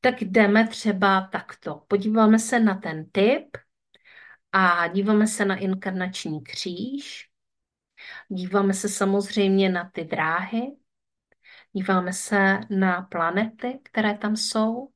tak 0.00 0.22
jdeme 0.22 0.68
třeba 0.68 1.28
takto. 1.32 1.84
Podíváme 1.88 2.38
se 2.38 2.60
na 2.60 2.74
ten 2.74 3.10
typ 3.10 3.56
a 4.52 4.88
díváme 4.88 5.26
se 5.26 5.44
na 5.44 5.56
inkarnační 5.56 6.42
kříž, 6.44 7.30
díváme 8.28 8.74
se 8.74 8.88
samozřejmě 8.88 9.68
na 9.68 9.90
ty 9.90 10.04
dráhy, 10.04 10.76
díváme 11.72 12.12
se 12.12 12.60
na 12.70 13.02
planety, 13.02 13.80
které 13.82 14.18
tam 14.18 14.36
jsou, 14.36 14.88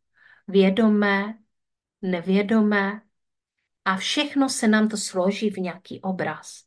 vědomé, 0.49 1.39
nevědomé 2.03 3.03
a 3.85 3.97
všechno 3.97 4.49
se 4.49 4.69
nám 4.69 4.89
to 4.89 4.97
složí 4.97 5.51
v 5.51 5.59
nějaký 5.59 6.01
obraz. 6.01 6.66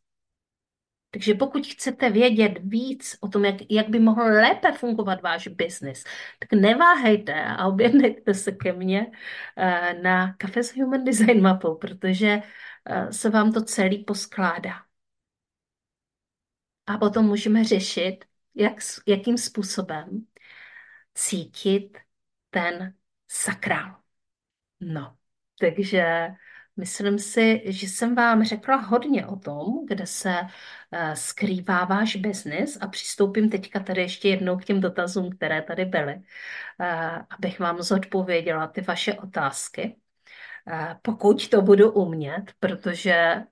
Takže 1.12 1.34
pokud 1.34 1.68
chcete 1.68 2.10
vědět 2.10 2.60
víc 2.64 3.18
o 3.22 3.28
tom, 3.28 3.46
jak, 3.46 3.56
jak 3.70 3.90
by 3.90 4.00
mohl 4.00 4.24
lépe 4.24 4.72
fungovat 4.72 5.22
váš 5.22 5.48
biznis, 5.48 6.04
tak 6.40 6.54
neváhejte 6.62 7.44
a 7.46 7.68
objednejte 7.68 8.34
se 8.34 8.52
ke 8.52 8.74
mně 8.74 9.12
eh, 9.58 9.94
na 9.94 10.36
Cafe 10.42 10.64
s 10.64 10.76
Human 10.76 11.04
Design 11.04 11.42
mapou, 11.42 11.76
protože 11.76 12.42
eh, 12.86 13.14
se 13.14 13.30
vám 13.30 13.52
to 13.54 13.62
celý 13.64 14.04
poskládá. 14.04 14.72
A 16.88 16.98
potom 16.98 17.26
můžeme 17.26 17.64
řešit, 17.64 18.26
jak, 18.56 18.74
jakým 19.08 19.38
způsobem 19.38 20.26
cítit 21.14 21.98
ten 22.50 22.96
sakrál. 23.28 24.02
No, 24.80 25.18
takže 25.60 26.28
myslím 26.80 27.20
si, 27.20 27.62
že 27.66 27.88
jsem 27.88 28.16
vám 28.16 28.44
řekla 28.44 28.76
hodně 28.76 29.28
o 29.28 29.36
tom, 29.36 29.86
kde 29.88 30.06
se 30.08 30.36
uh, 30.42 31.14
skrývá 31.14 31.86
váš 31.86 32.16
biznis 32.16 32.78
a 32.82 32.88
přistoupím 32.88 33.50
teďka 33.50 33.80
tady 33.80 34.02
ještě 34.02 34.30
jednou 34.30 34.58
k 34.58 34.66
těm 34.66 34.82
dotazům, 34.82 35.30
které 35.30 35.62
tady 35.62 35.86
byly, 35.86 36.16
uh, 36.16 36.26
abych 37.38 37.60
vám 37.60 37.82
zodpověděla 37.82 38.68
ty 38.68 38.82
vaše 38.82 39.14
otázky. 39.14 39.96
Uh, 40.68 40.94
pokud 41.02 41.50
to 41.50 41.62
budu 41.62 41.92
umět, 41.92 42.44
protože 42.60 43.44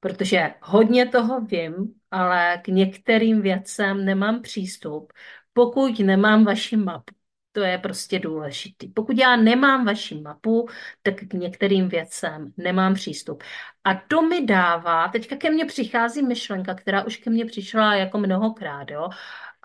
protože 0.00 0.54
hodně 0.62 1.08
toho 1.08 1.40
vím, 1.40 1.94
ale 2.10 2.58
k 2.64 2.68
některým 2.68 3.42
věcem 3.42 4.04
nemám 4.04 4.42
přístup, 4.42 5.12
pokud 5.52 5.98
nemám 5.98 6.44
vaši 6.44 6.76
mapu. 6.76 7.14
To 7.56 7.62
je 7.62 7.78
prostě 7.78 8.18
důležité. 8.18 8.86
Pokud 8.94 9.18
já 9.18 9.36
nemám 9.36 9.84
vaši 9.84 10.20
mapu, 10.20 10.68
tak 11.02 11.14
k 11.14 11.34
některým 11.34 11.88
věcem 11.88 12.52
nemám 12.56 12.94
přístup. 12.94 13.42
A 13.84 13.94
to 13.94 14.22
mi 14.22 14.46
dává, 14.46 15.08
teďka 15.08 15.36
ke 15.36 15.50
mně 15.50 15.64
přichází 15.64 16.22
myšlenka, 16.22 16.74
která 16.74 17.04
už 17.04 17.16
ke 17.16 17.30
mně 17.30 17.44
přišla 17.44 17.94
jako 17.94 18.18
mnohokrát, 18.18 18.90
jo. 18.90 19.08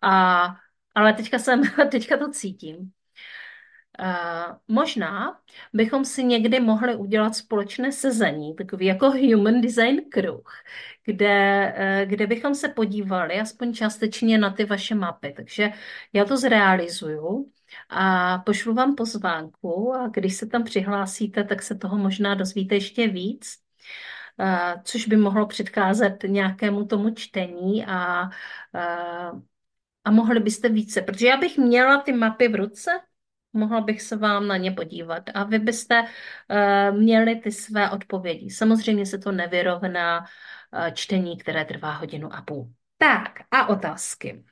A, 0.03 0.43
ale 0.95 1.13
teďka, 1.13 1.39
jsem, 1.39 1.61
teďka 1.91 2.17
to 2.17 2.31
cítím. 2.31 2.91
Uh, 3.99 4.55
možná 4.67 5.39
bychom 5.73 6.05
si 6.05 6.23
někdy 6.23 6.59
mohli 6.59 6.95
udělat 6.95 7.35
společné 7.35 7.91
sezení, 7.91 8.55
takový 8.55 8.85
jako 8.85 9.11
Human 9.11 9.61
Design 9.61 10.01
kruh, 10.09 10.53
kde, 11.05 11.73
uh, 11.77 12.09
kde 12.09 12.27
bychom 12.27 12.55
se 12.55 12.69
podívali 12.69 13.39
aspoň 13.39 13.73
částečně 13.73 14.37
na 14.37 14.49
ty 14.49 14.65
vaše 14.65 14.95
mapy. 14.95 15.33
Takže 15.37 15.71
já 16.13 16.25
to 16.25 16.37
zrealizuju 16.37 17.51
a 17.89 18.37
pošlu 18.37 18.73
vám 18.73 18.95
pozvánku 18.95 19.93
a 19.93 20.07
když 20.07 20.35
se 20.35 20.45
tam 20.45 20.63
přihlásíte, 20.63 21.43
tak 21.43 21.61
se 21.61 21.75
toho 21.75 21.97
možná 21.97 22.35
dozvíte 22.35 22.75
ještě 22.75 23.07
víc, 23.07 23.57
uh, 24.39 24.81
což 24.83 25.07
by 25.07 25.17
mohlo 25.17 25.47
předcházet 25.47 26.23
nějakému 26.27 26.85
tomu 26.85 27.13
čtení 27.13 27.85
a, 27.85 28.29
a 30.03 30.11
mohli 30.11 30.39
byste 30.39 30.69
více, 30.69 31.01
protože 31.01 31.27
já 31.27 31.37
bych 31.37 31.57
měla 31.57 32.01
ty 32.01 32.13
mapy 32.13 32.47
v 32.47 32.55
ruce, 32.55 32.91
Mohla 33.53 33.81
bych 33.81 34.01
se 34.01 34.15
vám 34.15 34.47
na 34.47 34.57
ně 34.57 34.71
podívat 34.71 35.23
a 35.33 35.43
vy 35.43 35.59
byste 35.59 36.01
uh, 36.01 36.97
měli 36.97 37.35
ty 37.35 37.51
své 37.51 37.91
odpovědi. 37.91 38.49
Samozřejmě 38.49 39.05
se 39.05 39.17
to 39.17 39.31
nevyrovná 39.31 40.19
uh, 40.19 40.25
čtení, 40.93 41.37
které 41.37 41.65
trvá 41.65 41.91
hodinu 41.91 42.33
a 42.33 42.41
půl. 42.41 42.73
Tak 42.97 43.39
a 43.51 43.67
otázky. 43.67 44.43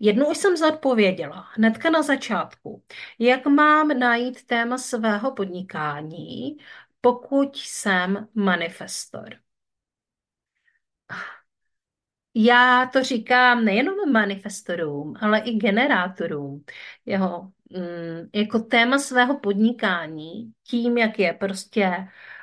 Jednu 0.00 0.28
už 0.28 0.38
jsem 0.38 0.56
zodpověděla, 0.56 1.48
hnedka 1.54 1.90
na 1.90 2.02
začátku. 2.02 2.84
Jak 3.18 3.46
mám 3.46 3.88
najít 3.88 4.46
téma 4.46 4.78
svého 4.78 5.32
podnikání, 5.32 6.56
pokud 7.00 7.56
jsem 7.56 8.28
manifestor? 8.34 9.36
Já 12.34 12.86
to 12.86 13.02
říkám 13.02 13.64
nejenom 13.64 14.12
manifestorům, 14.12 15.14
ale 15.20 15.38
i 15.38 15.52
generátorům. 15.52 16.64
Jeho, 17.06 17.52
mm, 17.70 18.28
jako 18.34 18.58
téma 18.58 18.98
svého 18.98 19.38
podnikání, 19.38 20.52
tím, 20.62 20.98
jak 20.98 21.18
je 21.18 21.32
prostě, 21.32 21.88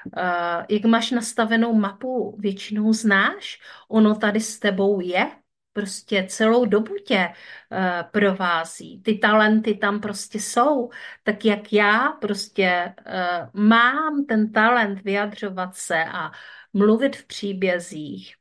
uh, 0.06 0.66
jak 0.70 0.84
máš 0.86 1.12
nastavenou 1.12 1.74
mapu, 1.74 2.38
většinou 2.40 2.94
znáš, 2.94 3.60
ono 3.90 4.16
tady 4.16 4.40
s 4.40 4.60
tebou 4.60 5.00
je, 5.00 5.32
prostě 5.74 6.26
celou 6.30 6.66
dobu 6.66 6.96
tě 7.06 7.30
uh, 7.72 8.10
provází. 8.12 9.02
Ty 9.02 9.18
talenty 9.18 9.76
tam 9.76 10.00
prostě 10.00 10.40
jsou. 10.40 10.90
Tak 11.24 11.46
jak 11.46 11.74
já 11.74 12.08
prostě 12.22 12.94
uh, 13.08 13.62
mám 13.62 14.26
ten 14.26 14.52
talent 14.52 15.02
vyjadřovat 15.04 15.76
se 15.76 16.06
a 16.06 16.32
mluvit 16.74 17.16
v 17.16 17.28
příbězích, 17.28 18.36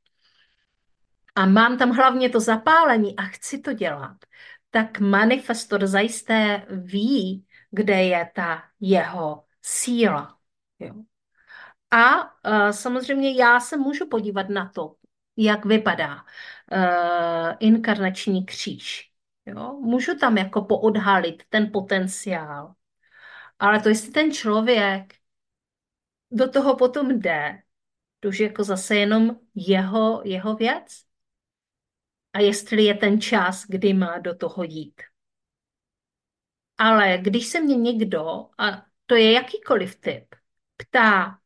a 1.39 1.47
mám 1.47 1.79
tam 1.79 1.91
hlavně 1.91 2.29
to 2.29 2.41
zapálení 2.41 3.17
a 3.17 3.23
chci 3.23 3.59
to 3.59 3.73
dělat, 3.73 4.17
tak 4.71 5.01
manifestor 5.01 5.87
zajisté 5.87 6.67
ví, 6.71 7.47
kde 7.71 8.03
je 8.03 8.31
ta 8.35 8.63
jeho 8.81 9.45
síla. 9.63 10.39
Jo. 10.79 10.95
A 11.91 12.25
uh, 12.25 12.71
samozřejmě 12.71 13.35
já 13.35 13.61
se 13.61 13.77
můžu 13.77 14.09
podívat 14.09 14.49
na 14.49 14.69
to, 14.69 14.95
jak 15.37 15.65
vypadá 15.65 16.15
uh, 16.15 17.53
inkarnační 17.59 18.47
kříž. 18.47 19.13
Jo. 19.47 19.73
Můžu 19.73 20.15
tam 20.15 20.39
jako 20.39 20.63
poodhalit 20.63 21.43
ten 21.49 21.73
potenciál. 21.73 22.75
Ale 23.59 23.81
to, 23.81 23.89
jestli 23.89 24.11
ten 24.11 24.33
člověk 24.33 25.15
do 26.31 26.51
toho 26.51 26.77
potom 26.77 27.19
jde, 27.19 27.63
to 28.21 28.29
už 28.29 28.41
jako 28.41 28.65
zase 28.65 28.97
jenom 28.97 29.37
jeho, 29.55 30.23
jeho 30.25 30.55
věc 30.55 31.08
a 32.33 32.41
jestli 32.41 32.85
je 32.85 32.95
ten 32.95 33.21
čas, 33.21 33.65
kdy 33.69 33.95
má 33.95 34.19
do 34.19 34.35
toho 34.35 34.65
jít. 34.65 35.03
Ale 36.79 37.19
když 37.19 37.47
se 37.47 37.61
mě 37.61 37.77
někdo, 37.77 38.47
a 38.59 38.85
to 39.07 39.15
je 39.15 39.33
jakýkoliv 39.33 40.01
typ, 40.01 40.35
ptá 40.77 41.39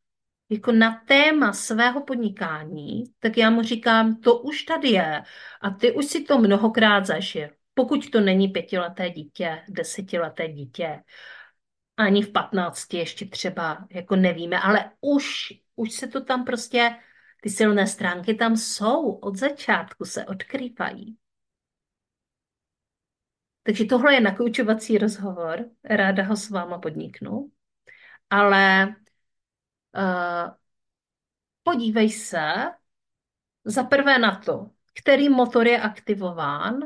jako 0.49 0.71
na 0.71 1.01
téma 1.07 1.53
svého 1.53 2.03
podnikání, 2.03 3.03
tak 3.19 3.37
já 3.37 3.49
mu 3.49 3.61
říkám, 3.61 4.15
to 4.15 4.39
už 4.39 4.63
tady 4.63 4.89
je 4.89 5.23
a 5.61 5.69
ty 5.69 5.91
už 5.91 6.05
si 6.05 6.23
to 6.23 6.37
mnohokrát 6.37 7.05
zažil. 7.05 7.49
Pokud 7.73 8.09
to 8.09 8.19
není 8.21 8.47
pětileté 8.47 9.09
dítě, 9.09 9.63
desetileté 9.69 10.47
dítě, 10.47 11.03
ani 11.97 12.21
v 12.21 12.31
patnácti 12.31 12.97
ještě 12.97 13.25
třeba, 13.25 13.87
jako 13.91 14.15
nevíme, 14.15 14.59
ale 14.59 14.91
už, 15.01 15.53
už 15.75 15.91
se 15.91 16.07
to 16.07 16.23
tam 16.23 16.45
prostě 16.45 16.95
ty 17.43 17.49
silné 17.49 17.87
stránky 17.87 18.33
tam 18.33 18.57
jsou, 18.57 19.11
od 19.11 19.35
začátku 19.35 20.05
se 20.05 20.25
odkrývají. 20.25 21.17
Takže 23.63 23.85
tohle 23.85 24.13
je 24.13 24.21
nakoučovací 24.21 24.97
rozhovor, 24.97 25.65
ráda 25.83 26.23
ho 26.23 26.35
s 26.35 26.49
váma 26.49 26.77
podniknu, 26.77 27.51
ale 28.29 28.95
uh, 29.95 30.51
podívej 31.63 32.09
se 32.09 32.53
za 33.65 33.83
prvé 33.83 34.19
na 34.19 34.35
to, 34.35 34.69
který 34.93 35.29
motor 35.29 35.67
je 35.67 35.81
aktivován 35.81 36.79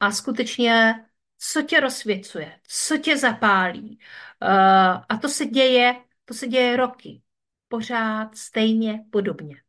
a 0.00 0.10
skutečně, 0.10 1.04
co 1.38 1.62
tě 1.62 1.80
rozsvěcuje, 1.80 2.60
co 2.68 2.98
tě 2.98 3.16
zapálí. 3.16 3.98
Uh, 4.42 5.04
a 5.08 5.18
to 5.22 5.28
se 5.28 5.46
děje, 5.46 6.04
to 6.24 6.34
se 6.34 6.46
děje 6.46 6.76
roky. 6.76 7.22
Pořád 7.68 8.36
stejně 8.36 9.04
podobně. 9.10 9.64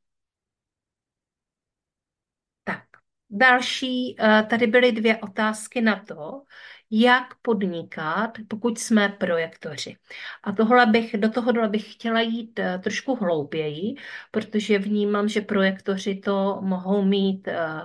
Další, 3.29 4.15
eh, 4.19 4.43
tady 4.49 4.67
byly 4.67 4.91
dvě 4.91 5.17
otázky 5.17 5.81
na 5.81 6.03
to, 6.05 6.43
jak 6.91 7.35
podnikat, 7.41 8.37
pokud 8.47 8.79
jsme 8.79 9.09
projektoři. 9.09 9.97
A 10.43 10.51
tohle 10.51 10.85
bych, 10.85 11.17
do 11.17 11.29
tohohle 11.29 11.69
bych 11.69 11.93
chtěla 11.93 12.21
jít 12.21 12.59
eh, 12.59 12.79
trošku 12.79 13.15
hlouběji, 13.15 13.95
protože 14.31 14.79
vnímám, 14.79 15.29
že 15.29 15.41
projektoři 15.41 16.15
to 16.15 16.59
mohou 16.61 17.05
mít 17.05 17.47
eh, 17.47 17.81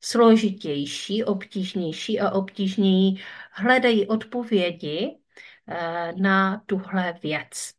složitější, 0.00 1.24
obtížnější 1.24 2.20
a 2.20 2.30
obtížněji 2.30 3.14
hledají 3.52 4.06
odpovědi 4.06 5.18
na 6.16 6.62
tuhle 6.66 7.14
věc. 7.22 7.74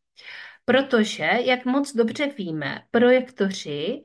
Protože, 0.66 1.30
jak 1.46 1.66
moc 1.66 1.94
dobře 1.94 2.28
víme, 2.28 2.84
projektoři 2.92 4.04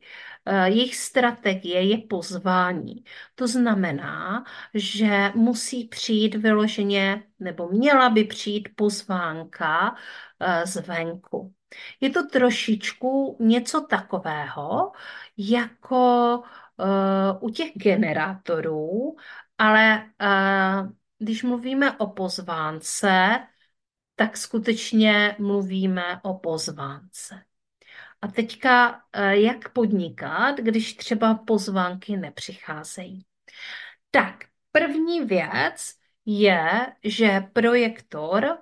Eh, 0.51 0.69
jejich 0.69 0.97
strategie 0.97 1.83
je 1.83 1.99
pozvání. 1.99 3.05
To 3.35 3.49
znamená, 3.49 4.45
že 4.75 5.33
musí 5.35 5.89
přijít 5.89 6.35
vyloženě, 6.35 7.23
nebo 7.41 7.69
měla 7.69 8.11
by 8.11 8.25
přijít 8.25 8.69
pozvánka 8.77 9.97
eh, 10.41 10.67
zvenku. 10.67 11.55
Je 12.01 12.11
to 12.11 12.27
trošičku 12.27 13.37
něco 13.41 13.81
takového, 13.81 14.93
jako 15.39 16.43
uh, 16.77 17.49
u 17.49 17.51
těch 17.51 17.71
generátorů, 17.75 19.17
ale 19.59 20.11
když 21.19 21.43
mluvíme 21.43 21.99
o 21.99 22.07
pozvánce, 22.07 23.39
tak 24.19 24.37
skutečně 24.37 25.37
mluvíme 25.39 26.21
o 26.23 26.35
pozvánce. 26.35 27.45
A 28.23 28.29
teďka, 28.29 29.03
eh, 29.13 29.37
jak 29.37 29.73
podnikat, 29.73 30.57
když 30.59 30.95
třeba 30.95 31.35
pozvánky 31.35 32.17
nepřicházejí? 32.17 33.25
Tak, 34.11 34.45
první 34.73 35.21
věc 35.21 35.95
je, 36.27 36.87
že 37.05 37.41
projektor 37.53 38.59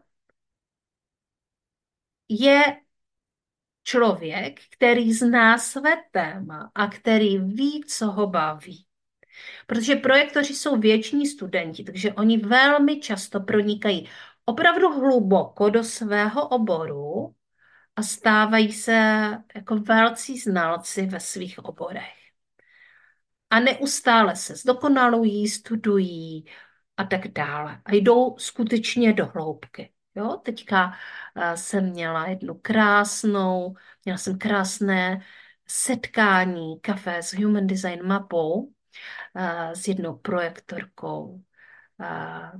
je 2.28 2.62
člověk, 3.82 4.60
který 4.70 5.12
zná 5.12 5.58
své 5.58 5.96
téma 6.10 6.70
a 6.74 6.86
který 6.86 7.38
ví, 7.38 7.84
co 7.88 8.06
ho 8.06 8.26
baví. 8.26 8.86
Protože 9.66 9.96
projektoři 9.96 10.54
jsou 10.54 10.76
věční 10.76 11.26
studenti, 11.26 11.84
takže 11.84 12.12
oni 12.12 12.38
velmi 12.38 13.00
často 13.00 13.40
pronikají 13.40 14.08
opravdu 14.46 14.88
hluboko 14.88 15.70
do 15.70 15.84
svého 15.84 16.48
oboru 16.48 17.34
a 17.96 18.02
stávají 18.02 18.72
se 18.72 18.92
jako 19.54 19.76
velcí 19.76 20.38
znalci 20.38 21.06
ve 21.06 21.20
svých 21.20 21.58
oborech. 21.58 22.16
A 23.50 23.60
neustále 23.60 24.36
se 24.36 24.56
zdokonalují, 24.56 25.48
studují 25.48 26.44
a 26.96 27.04
tak 27.04 27.28
dále. 27.28 27.80
A 27.84 27.94
jdou 27.94 28.36
skutečně 28.38 29.12
do 29.12 29.26
hloubky. 29.26 29.92
Jo, 30.14 30.40
teďka 30.44 30.86
uh, 30.86 31.54
jsem 31.54 31.90
měla 31.90 32.26
jednu 32.26 32.54
krásnou, 32.54 33.74
měla 34.04 34.18
jsem 34.18 34.38
krásné 34.38 35.20
setkání 35.66 36.80
kafe 36.80 37.22
s 37.22 37.34
Human 37.34 37.66
Design 37.66 38.06
mapou 38.06 38.60
uh, 38.62 38.72
s 39.74 39.88
jednou 39.88 40.16
projektorkou. 40.16 41.42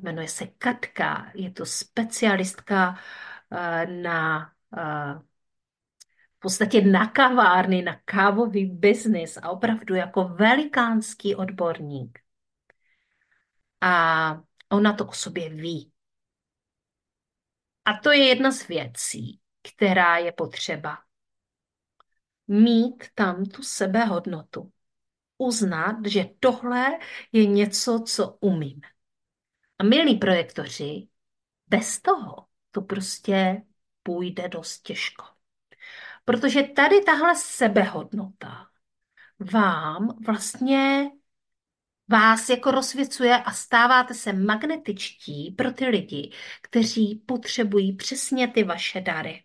Jmenuje 0.03 0.29
se 0.29 0.47
Katka, 0.47 1.33
je 1.35 1.51
to 1.51 1.67
specialistka 1.67 2.99
uh, 3.51 3.93
na 4.03 4.53
v 6.37 6.39
podstatě 6.39 6.81
na 6.81 7.07
kavárny, 7.07 7.83
na 7.83 8.01
kávový 8.05 8.67
biznis 8.67 9.37
a 9.37 9.51
opravdu 9.51 9.95
jako 9.95 10.25
velikánský 10.25 11.35
odborník. 11.35 12.19
A 13.81 14.43
ona 14.69 14.93
to 14.93 15.07
o 15.07 15.13
sobě 15.13 15.51
ví. 15.51 15.93
A 17.85 17.93
to 18.03 18.13
je 18.13 18.29
jedna 18.29 18.51
z 18.51 18.69
věcí, 18.69 19.41
která 19.63 20.17
je 20.17 20.33
potřeba. 20.33 20.99
Mít 22.49 23.05
tam 23.15 23.45
tu 23.45 23.63
sebehodnotu. 23.63 24.73
Uznat, 25.39 25.97
že 26.07 26.25
tohle 26.41 26.99
je 27.33 27.47
něco, 27.47 28.05
co 28.07 28.39
umím. 28.41 28.81
A 29.79 29.85
milí 29.85 30.19
projektoři, 30.19 31.09
bez 31.69 32.01
toho 32.01 32.47
to 32.71 32.83
prostě 32.83 33.63
půjde 34.03 34.49
dost 34.49 34.79
těžko. 34.79 35.25
Protože 36.25 36.63
tady 36.63 37.01
tahle 37.01 37.37
sebehodnota 37.37 38.67
vám 39.53 40.19
vlastně 40.27 41.11
vás 42.09 42.49
jako 42.49 42.71
rozsvěcuje 42.71 43.37
a 43.43 43.53
stáváte 43.53 44.15
se 44.15 44.33
magnetičtí 44.33 45.51
pro 45.59 45.73
ty 45.73 45.87
lidi, 45.87 46.33
kteří 46.63 47.23
potřebují 47.27 47.97
přesně 47.97 48.49
ty 48.49 48.65
vaše 48.65 49.01
dary. 49.01 49.45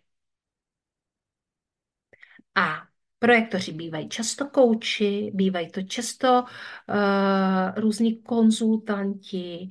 A 2.54 2.88
projektoři 3.18 3.72
bývají 3.72 4.08
často 4.08 4.46
kouči, 4.46 5.30
bývají 5.34 5.70
to 5.70 5.82
často 5.82 6.42
uh, 6.42 6.46
různí 7.76 8.22
konzultanti, 8.22 9.68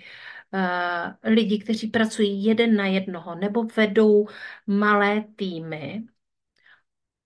lidi, 1.24 1.60
kteří 1.60 1.88
pracují 1.88 2.46
jeden 2.46 2.76
na 2.76 2.86
jednoho 2.86 3.36
nebo 3.36 3.64
vedou 3.64 4.28
malé 4.68 5.24
týmy. 5.36 6.04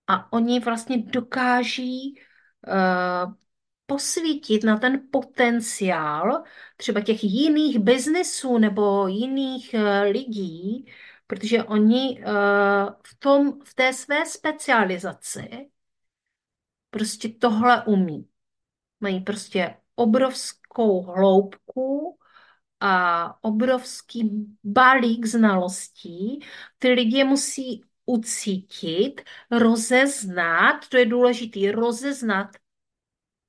A 0.08 0.34
oni 0.34 0.60
vlastně 0.60 0.98
dokáží 0.98 2.20
uh, 2.68 3.34
posvítit 3.86 4.64
na 4.64 4.78
ten 4.78 5.08
potenciál 5.12 6.44
třeba 6.78 7.02
těch 7.02 7.24
jiných 7.24 7.80
biznesů 7.80 8.58
nebo 8.58 9.08
jiných 9.08 9.74
uh, 9.74 10.12
lidí, 10.12 10.86
protože 11.28 11.64
oni 11.64 12.24
v, 13.04 13.16
tom, 13.20 13.62
v 13.64 13.74
té 13.74 13.94
své 13.94 14.26
specializaci 14.26 15.70
prostě 16.90 17.30
tohle 17.30 17.86
umí. 17.86 18.30
Mají 19.00 19.20
prostě 19.20 19.78
obrovskou 19.96 21.02
hloubku 21.02 22.18
a 22.86 23.44
obrovský 23.44 24.48
balík 24.64 25.26
znalostí. 25.26 26.40
Ty 26.80 26.90
lidi 26.90 27.24
musí 27.24 27.84
ucítit, 28.06 29.22
rozeznat, 29.52 30.88
to 30.90 30.98
je 30.98 31.06
důležité, 31.06 31.72
rozeznat 31.72 32.48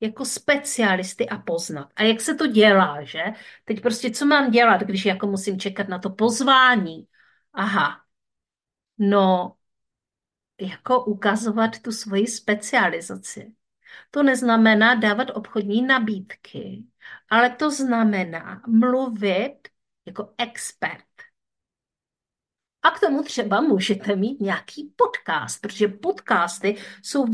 jako 0.01 0.24
specialisty 0.24 1.28
a 1.28 1.39
poznat. 1.39 1.89
A 1.97 2.03
jak 2.03 2.20
se 2.20 2.34
to 2.34 2.47
dělá, 2.47 3.05
že? 3.05 3.24
Teď 3.64 3.80
prostě 3.80 4.11
co 4.11 4.26
mám 4.26 4.51
dělat, 4.51 4.80
když 4.80 5.05
jako 5.05 5.26
musím 5.26 5.61
čekat 5.61 5.89
na 5.89 5.99
to 5.99 6.11
pozvání? 6.11 7.09
Aha, 7.53 8.01
no, 8.99 9.57
jako 10.61 11.05
ukazovat 11.05 11.78
tu 11.78 11.93
svoji 11.93 12.26
specializaci. 12.26 13.55
To 14.11 14.22
neznamená 14.22 14.95
dávat 14.95 15.28
obchodní 15.34 15.82
nabídky, 15.82 16.84
ale 17.31 17.51
to 17.51 17.70
znamená 17.70 18.62
mluvit 18.66 19.68
jako 20.07 20.35
expert. 20.39 21.05
A 22.83 22.91
k 22.91 23.01
tomu 23.01 23.22
třeba 23.22 23.61
můžete 23.61 24.16
mít 24.16 24.41
nějaký 24.41 24.93
podcast, 24.97 25.61
protože 25.61 25.89
podcasty 25.89 26.77
jsou 27.03 27.24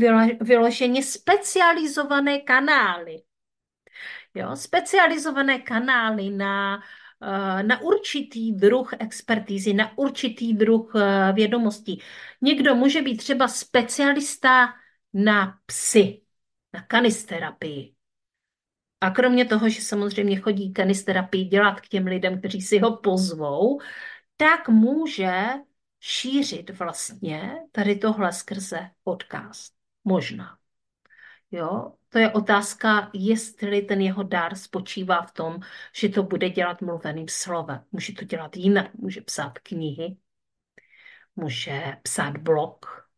vyloženě 0.41 1.03
specializované 1.03 2.39
kanály. 2.39 3.23
Jo, 4.33 4.55
specializované 4.55 5.59
kanály 5.59 6.29
na, 6.29 6.83
eh, 7.21 7.63
na 7.63 7.81
určitý 7.81 8.53
druh 8.53 8.93
expertízy, 8.99 9.73
na 9.73 9.97
určitý 9.97 10.53
druh 10.53 10.93
eh, 10.95 11.33
vědomostí. 11.33 12.01
Někdo 12.41 12.75
může 12.75 13.01
být 13.01 13.17
třeba 13.17 13.47
specialista 13.47 14.73
na 15.13 15.59
psy, 15.65 16.21
na 16.73 16.81
kanisterapii. 16.81 17.95
A 19.03 19.09
kromě 19.09 19.45
toho, 19.45 19.69
že 19.69 19.81
samozřejmě 19.81 20.39
chodí 20.39 20.73
kanisterapii 20.73 21.45
dělat 21.45 21.81
k 21.81 21.87
těm 21.87 22.05
lidem, 22.05 22.39
kteří 22.39 22.61
si 22.61 22.79
ho 22.79 22.97
pozvou, 22.97 23.81
tak 24.37 24.69
může 24.69 25.47
šířit 25.99 26.69
vlastně 26.69 27.53
tady 27.71 27.95
tohle 27.95 28.33
skrze 28.33 28.89
podcast. 29.03 29.73
Možná. 30.03 30.57
Jo, 31.51 31.93
to 32.09 32.19
je 32.19 32.31
otázka, 32.31 33.09
jestli 33.13 33.81
ten 33.81 34.01
jeho 34.01 34.23
dar 34.23 34.55
spočívá 34.55 35.21
v 35.21 35.31
tom, 35.31 35.59
že 35.95 36.09
to 36.09 36.23
bude 36.23 36.49
dělat 36.49 36.81
mluveným 36.81 37.27
slovem. 37.27 37.83
Může 37.91 38.13
to 38.13 38.25
dělat 38.25 38.57
jinak, 38.57 38.93
může 38.93 39.21
psát 39.21 39.59
knihy, 39.59 40.17
může 41.35 41.97
psát 42.03 42.37
blog, 42.37 43.09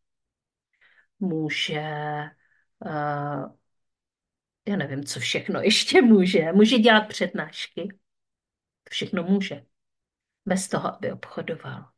může, 1.20 1.82
uh, 2.84 3.56
já 4.68 4.76
nevím, 4.76 5.04
co 5.04 5.20
všechno 5.20 5.60
ještě 5.60 6.02
může, 6.02 6.52
může 6.52 6.78
dělat 6.78 7.08
přednášky, 7.08 7.98
všechno 8.90 9.22
může 9.22 9.64
bez 10.46 10.68
toho, 10.68 10.94
aby 10.94 11.12
obchodoval. 11.12 11.88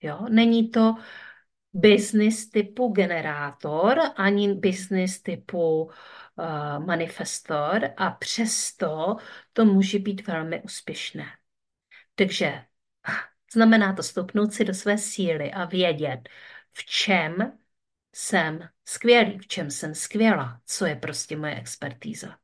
Jo? 0.00 0.26
Není 0.28 0.70
to 0.70 0.94
business 1.72 2.50
typu 2.50 2.88
generátor, 2.88 4.00
ani 4.16 4.54
business 4.54 5.22
typu 5.22 5.84
uh, 5.84 5.92
manifestor 6.86 7.90
a 7.96 8.10
přesto 8.10 9.16
to 9.52 9.64
může 9.64 9.98
být 9.98 10.26
velmi 10.26 10.62
úspěšné. 10.62 11.24
Takže 12.14 12.64
znamená 13.52 13.92
to 13.92 14.02
stoupnout 14.02 14.52
si 14.52 14.64
do 14.64 14.74
své 14.74 14.98
síly 14.98 15.52
a 15.52 15.64
vědět, 15.64 16.28
v 16.72 16.84
čem 16.84 17.58
jsem 18.14 18.68
skvělý, 18.84 19.38
v 19.38 19.46
čem 19.46 19.70
jsem 19.70 19.94
skvělá, 19.94 20.60
co 20.66 20.86
je 20.86 20.96
prostě 20.96 21.36
moje 21.36 21.54
expertíza. 21.54 22.38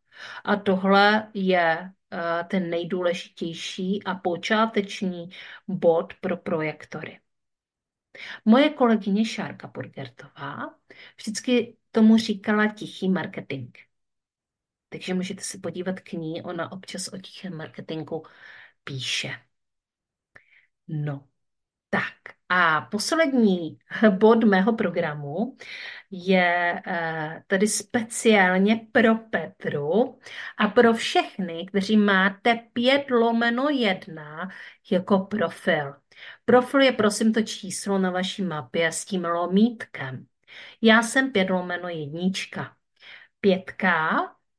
A 0.45 0.57
tohle 0.57 1.31
je 1.35 1.93
Eh, 2.13 2.45
ten 2.45 2.71
nejdůležitější 2.71 4.05
a 4.05 4.15
počáteční 4.15 5.31
bod 5.69 6.15
pro 6.21 6.37
projektory. 6.37 7.21
Moje 8.45 8.71
kolegyně 8.71 9.25
Šárka 9.25 9.67
Burgertová 9.69 10.75
vždycky 11.17 11.77
tomu 11.91 12.17
říkala 12.17 12.73
tichý 12.73 13.09
marketing. 13.09 13.77
Takže 14.89 15.15
můžete 15.15 15.43
se 15.43 15.59
podívat 15.59 16.01
k 16.01 16.13
ní, 16.13 16.43
ona 16.43 16.73
občas 16.73 17.09
o 17.09 17.19
tichém 17.19 17.57
marketingu 17.57 18.23
píše. 18.85 19.31
No, 20.89 21.29
tak 21.91 22.15
a 22.49 22.81
poslední 22.81 23.79
bod 24.11 24.45
mého 24.45 24.73
programu 24.73 25.57
je 26.11 26.83
eh, 26.87 27.43
tady 27.47 27.69
speciálně 27.69 28.87
pro 28.93 29.15
Petru 29.15 30.19
a 30.59 30.69
pro 30.69 30.95
všechny, 30.95 31.67
kteří 31.67 31.97
máte 31.97 32.55
5 32.73 33.11
lomeno 33.11 33.69
1 33.69 34.49
jako 34.91 35.19
profil. 35.19 35.95
Profil 36.45 36.81
je 36.81 36.93
prosím 36.93 37.33
to 37.33 37.43
číslo 37.43 37.99
na 37.99 38.11
vaší 38.11 38.43
mapě 38.43 38.93
s 38.93 39.05
tím 39.05 39.25
lomítkem. 39.25 40.27
Já 40.83 41.03
jsem 41.03 41.33
5 41.33 41.51
lomeno 41.51 41.89
jednička. 41.89 42.77
Pětka 43.41 44.19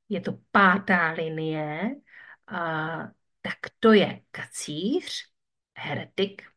je 0.09 0.21
to 0.21 0.37
pátá 0.51 1.11
linie, 1.11 1.95
a, 2.47 2.97
tak 3.41 3.57
to 3.79 3.93
je 3.93 4.21
kacíř, 4.31 5.25
heretik, 5.77 6.50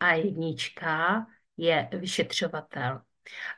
a 0.00 0.12
jednička 0.12 1.26
je 1.56 1.88
vyšetřovatel. 1.92 3.02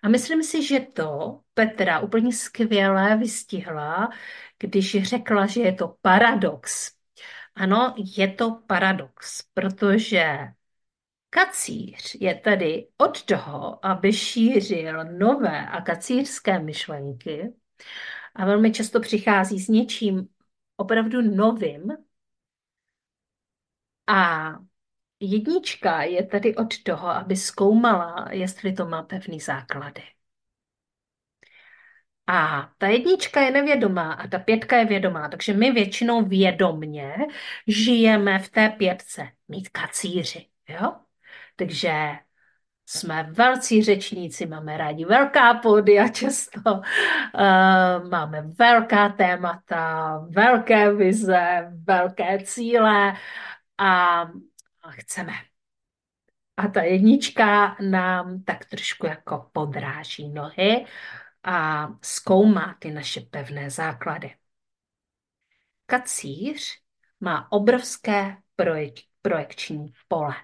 A 0.03 0.09
myslím 0.09 0.43
si, 0.43 0.67
že 0.67 0.81
to 0.81 1.41
Petra 1.55 2.01
úplně 2.01 2.33
skvěle 2.33 3.17
vystihla, 3.17 4.11
když 4.59 5.03
řekla, 5.03 5.47
že 5.47 5.61
je 5.61 5.73
to 5.73 5.97
paradox. 6.03 6.93
Ano, 7.55 7.95
je 8.17 8.29
to 8.29 8.63
paradox, 8.67 9.43
protože 9.55 10.39
kacíř 11.31 12.17
je 12.21 12.35
tady 12.35 12.89
od 12.97 13.23
toho, 13.25 13.87
aby 13.87 14.13
šířil 14.13 15.05
nové 15.05 15.67
a 15.69 15.81
kacířské 15.81 16.59
myšlenky 16.59 17.53
a 18.35 18.45
velmi 18.45 18.73
často 18.73 19.01
přichází 19.01 19.61
s 19.61 19.69
něčím 19.69 20.29
opravdu 20.77 21.23
novým 21.23 21.93
a 24.07 24.51
Jednička 25.21 26.03
je 26.03 26.27
tady 26.27 26.57
od 26.57 26.83
toho, 26.83 27.09
aby 27.09 27.37
zkoumala, 27.37 28.29
jestli 28.31 28.73
to 28.73 28.87
má 28.87 29.03
pevný 29.03 29.41
základy. 29.41 30.03
A 32.27 32.71
ta 32.79 32.87
jednička 32.87 33.41
je 33.41 33.51
nevědomá 33.51 34.13
a 34.13 34.27
ta 34.27 34.39
pětka 34.39 34.77
je 34.77 34.85
vědomá, 34.85 35.29
takže 35.29 35.53
my 35.53 35.71
většinou 35.73 36.25
vědomně 36.25 37.15
žijeme 37.67 38.39
v 38.39 38.49
té 38.49 38.69
pětce, 38.69 39.29
mít 39.49 39.69
kacíři, 39.69 40.47
jo? 40.69 40.97
Takže 41.57 41.93
jsme 42.87 43.23
velcí 43.31 43.83
řečníci, 43.83 44.47
máme 44.47 44.77
rádi 44.77 45.05
velká 45.05 45.55
pódia 45.55 46.09
často, 46.09 46.61
uh, 46.71 48.09
máme 48.11 48.43
velká 48.59 49.09
témata, 49.09 50.19
velké 50.31 50.93
vize, 50.95 51.73
velké 51.87 52.39
cíle 52.45 53.15
a 53.79 54.25
chceme. 54.91 55.33
A 56.57 56.69
ta 56.69 56.83
jednička 56.83 57.77
nám 57.91 58.43
tak 58.43 58.65
trošku 58.65 59.07
jako 59.07 59.51
podráží 59.53 60.29
nohy 60.29 60.87
a 61.43 61.89
zkoumá 62.03 62.77
ty 62.79 62.91
naše 62.91 63.21
pevné 63.21 63.71
základy. 63.71 64.35
Kacíř 65.87 66.83
má 67.21 67.53
obrovské 67.53 68.37
projek 68.57 68.95
projekční 69.23 69.93
pole. 70.09 70.35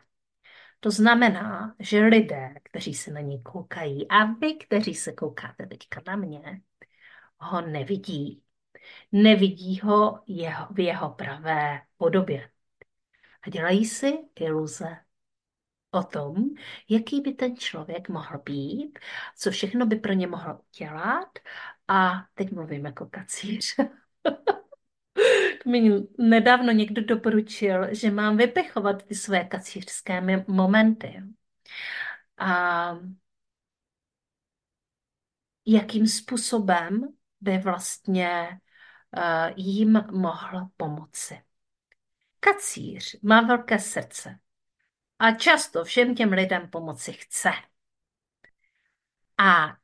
To 0.80 0.90
znamená, 0.90 1.74
že 1.78 2.00
lidé, 2.00 2.54
kteří 2.62 2.94
se 2.94 3.10
na 3.10 3.20
ní 3.20 3.42
koukají, 3.42 4.08
a 4.08 4.24
vy, 4.24 4.54
kteří 4.54 4.94
se 4.94 5.12
koukáte 5.12 5.66
teďka 5.66 6.02
na 6.06 6.16
mě, 6.16 6.60
ho 7.38 7.60
nevidí. 7.60 8.42
Nevidí 9.12 9.80
ho 9.80 10.22
jeho, 10.26 10.66
v 10.70 10.80
jeho 10.80 11.10
pravé 11.10 11.82
podobě. 11.96 12.50
A 13.46 13.50
dělají 13.50 13.84
si 13.84 14.18
iluze 14.40 14.96
o 15.90 16.02
tom, 16.02 16.34
jaký 16.88 17.20
by 17.20 17.32
ten 17.32 17.56
člověk 17.56 18.08
mohl 18.08 18.38
být, 18.38 18.98
co 19.36 19.50
všechno 19.50 19.86
by 19.86 19.96
pro 19.96 20.12
ně 20.12 20.26
mohl 20.26 20.60
dělat. 20.78 21.38
A 21.88 22.26
teď 22.34 22.52
mluvím 22.52 22.86
jako 22.86 23.06
kacíř. 23.06 23.76
mi 25.66 26.06
nedávno 26.18 26.72
někdo 26.72 27.04
doporučil, 27.04 27.94
že 27.94 28.10
mám 28.10 28.36
vypechovat 28.36 29.02
ty 29.02 29.14
své 29.14 29.44
kacířské 29.44 30.44
momenty. 30.48 31.22
A 32.38 32.98
jakým 35.66 36.06
způsobem 36.06 37.08
by 37.40 37.58
vlastně 37.58 38.60
uh, 39.16 39.52
jim 39.56 40.04
mohl 40.10 40.68
pomoci. 40.76 41.45
Kacíř 42.46 43.20
má 43.22 43.40
velké 43.40 43.78
srdce 43.78 44.38
a 45.18 45.32
často 45.32 45.84
všem 45.84 46.14
těm 46.14 46.32
lidem 46.32 46.70
pomoci 46.70 47.12
chce. 47.12 47.50
A 49.38 49.76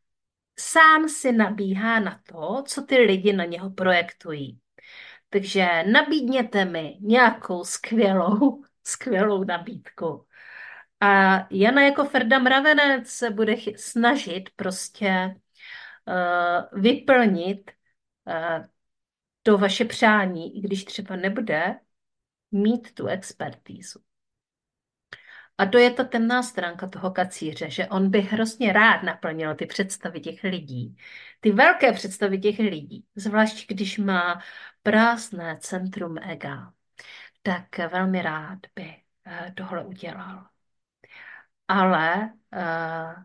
sám 0.58 1.08
si 1.08 1.32
nabíhá 1.32 2.00
na 2.00 2.20
to, 2.26 2.62
co 2.66 2.82
ty 2.82 2.98
lidi 2.98 3.32
na 3.32 3.44
něho 3.44 3.70
projektují. 3.70 4.60
Takže 5.28 5.84
nabídněte 5.92 6.64
mi 6.64 6.98
nějakou 7.00 7.64
skvělou, 7.64 8.64
skvělou 8.84 9.44
nabídku. 9.44 10.26
A 11.00 11.08
Jana 11.50 11.82
jako 11.82 12.04
Ferda 12.04 12.38
Mravenec 12.38 13.08
se 13.08 13.30
bude 13.30 13.56
snažit 13.76 14.50
prostě 14.56 15.34
uh, 16.06 16.80
vyplnit 16.80 17.70
uh, 18.26 18.66
to 19.42 19.58
vaše 19.58 19.84
přání, 19.84 20.58
i 20.58 20.60
když 20.60 20.84
třeba 20.84 21.16
nebude 21.16 21.80
mít 22.52 22.94
tu 22.94 23.06
expertízu. 23.06 24.00
A 25.58 25.66
to 25.66 25.78
je 25.78 25.90
ta 25.90 26.04
temná 26.04 26.42
stránka 26.42 26.88
toho 26.88 27.10
kacíře, 27.10 27.70
že 27.70 27.86
on 27.88 28.10
by 28.10 28.20
hrozně 28.20 28.72
rád 28.72 29.02
naplnil 29.02 29.54
ty 29.54 29.66
představy 29.66 30.20
těch 30.20 30.44
lidí, 30.44 30.96
ty 31.40 31.52
velké 31.52 31.92
představy 31.92 32.38
těch 32.38 32.58
lidí, 32.58 33.06
zvlášť 33.16 33.68
když 33.68 33.98
má 33.98 34.42
prázdné 34.82 35.58
centrum 35.60 36.18
ega, 36.18 36.72
tak 37.42 37.78
velmi 37.78 38.22
rád 38.22 38.58
by 38.74 38.96
eh, 39.26 39.52
tohle 39.56 39.84
udělal. 39.84 40.46
Ale 41.68 42.32
uh, 42.52 43.22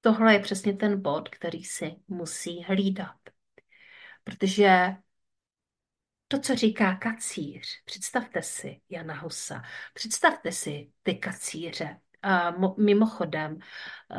tohle 0.00 0.32
je 0.32 0.40
přesně 0.40 0.72
ten 0.76 1.02
bod, 1.02 1.28
který 1.28 1.64
si 1.64 1.96
musí 2.08 2.62
hlídat. 2.62 3.16
Protože 4.24 4.96
to, 6.30 6.38
co 6.38 6.54
říká 6.54 6.94
kacíř, 6.94 7.82
představte 7.84 8.42
si 8.42 8.80
Jana 8.90 9.14
Husa, 9.14 9.62
představte 9.94 10.52
si 10.52 10.90
ty 11.02 11.14
kacíře. 11.14 12.00
A 12.22 12.50
mimochodem, 12.76 13.58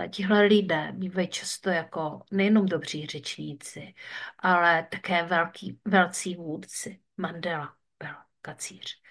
tihle 0.10 0.42
lidé 0.42 0.92
bývají 0.94 1.28
často 1.28 1.70
jako 1.70 2.22
nejenom 2.32 2.66
dobří 2.66 3.06
řečníci, 3.06 3.94
ale 4.40 4.88
také 4.92 5.24
velký, 5.24 5.80
velcí 5.86 6.36
vůdci. 6.36 7.00
Mandela 7.18 7.76
byl 8.00 8.16
kacíř, 8.42 9.02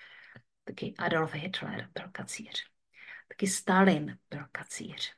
taky 0.65 0.95
Adolf 0.99 1.35
Hitler 1.35 1.89
byl 1.95 2.09
kacíř, 2.13 2.65
taky 3.29 3.47
Stalin 3.47 4.19
byl 4.31 4.45
kacíř, 4.53 5.15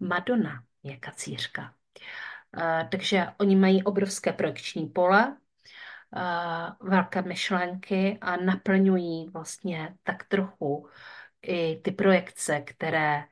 Madonna 0.00 0.64
je 0.82 0.96
kacířka. 0.96 1.74
Takže 2.90 3.26
oni 3.38 3.56
mají 3.56 3.82
obrovské 3.82 4.32
projekční 4.32 4.86
pole, 4.86 5.36
velké 6.80 7.22
myšlenky 7.22 8.18
a 8.20 8.36
naplňují 8.36 9.28
vlastně 9.28 9.96
tak 10.02 10.24
trochu 10.24 10.88
i 11.42 11.76
ty 11.76 11.92
projekce, 11.92 12.60
které 12.60 13.24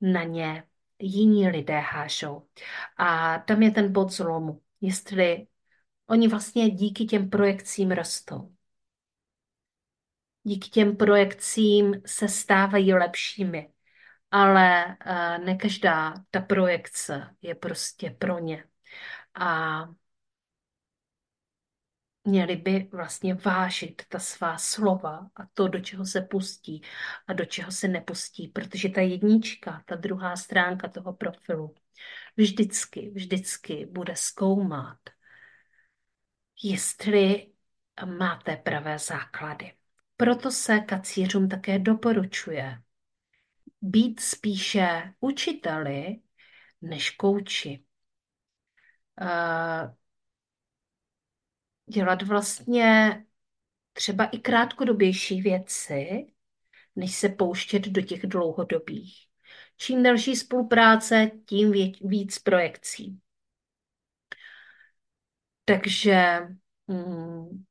na 0.00 0.22
ně 0.22 0.64
jiní 0.98 1.48
lidé 1.48 1.78
hážou. 1.78 2.48
A 2.96 3.38
tam 3.38 3.62
je 3.62 3.70
ten 3.70 3.92
bod 3.92 4.10
zlomu, 4.10 4.62
jestli 4.80 5.46
oni 6.06 6.28
vlastně 6.28 6.70
díky 6.70 7.04
těm 7.04 7.30
projekcím 7.30 7.90
rostou. 7.90 8.54
Díky 10.42 10.68
těm 10.70 10.96
projekcím 10.96 11.94
se 12.06 12.28
stávají 12.28 12.94
lepšími, 12.94 13.72
ale 14.30 14.96
ne 15.44 15.56
každá 15.56 16.14
ta 16.30 16.40
projekce 16.40 17.36
je 17.42 17.54
prostě 17.54 18.10
pro 18.10 18.38
ně. 18.38 18.64
A 19.34 19.84
měli 22.24 22.56
by 22.56 22.88
vlastně 22.92 23.34
vážit 23.34 24.02
ta 24.08 24.18
svá 24.18 24.58
slova 24.58 25.30
a 25.36 25.46
to, 25.54 25.68
do 25.68 25.80
čeho 25.80 26.04
se 26.04 26.20
pustí 26.20 26.82
a 27.26 27.32
do 27.32 27.44
čeho 27.44 27.72
se 27.72 27.88
nepustí, 27.88 28.48
protože 28.48 28.88
ta 28.88 29.00
jednička, 29.00 29.82
ta 29.86 29.96
druhá 29.96 30.36
stránka 30.36 30.88
toho 30.88 31.12
profilu, 31.12 31.74
vždycky, 32.36 33.10
vždycky 33.14 33.86
bude 33.86 34.16
zkoumat, 34.16 34.98
jestli 36.62 37.52
máte 38.18 38.56
pravé 38.56 38.98
základy. 38.98 39.72
Proto 40.16 40.50
se 40.50 40.80
kacířům 40.80 41.48
také 41.48 41.78
doporučuje 41.78 42.82
být 43.82 44.20
spíše 44.20 45.14
učiteli 45.20 46.20
než 46.82 47.10
kouči. 47.10 47.84
Uh, 49.20 49.94
dělat 51.86 52.22
vlastně 52.22 53.24
třeba 53.92 54.24
i 54.24 54.38
krátkodobější 54.38 55.42
věci, 55.42 56.26
než 56.96 57.16
se 57.16 57.28
pouštět 57.28 57.88
do 57.88 58.00
těch 58.00 58.26
dlouhodobých. 58.26 59.26
Čím 59.76 60.02
delší 60.02 60.36
spolupráce, 60.36 61.30
tím 61.46 61.72
víc 62.00 62.38
projekcí. 62.38 63.20
Takže, 65.64 66.40
mm, 66.86 67.64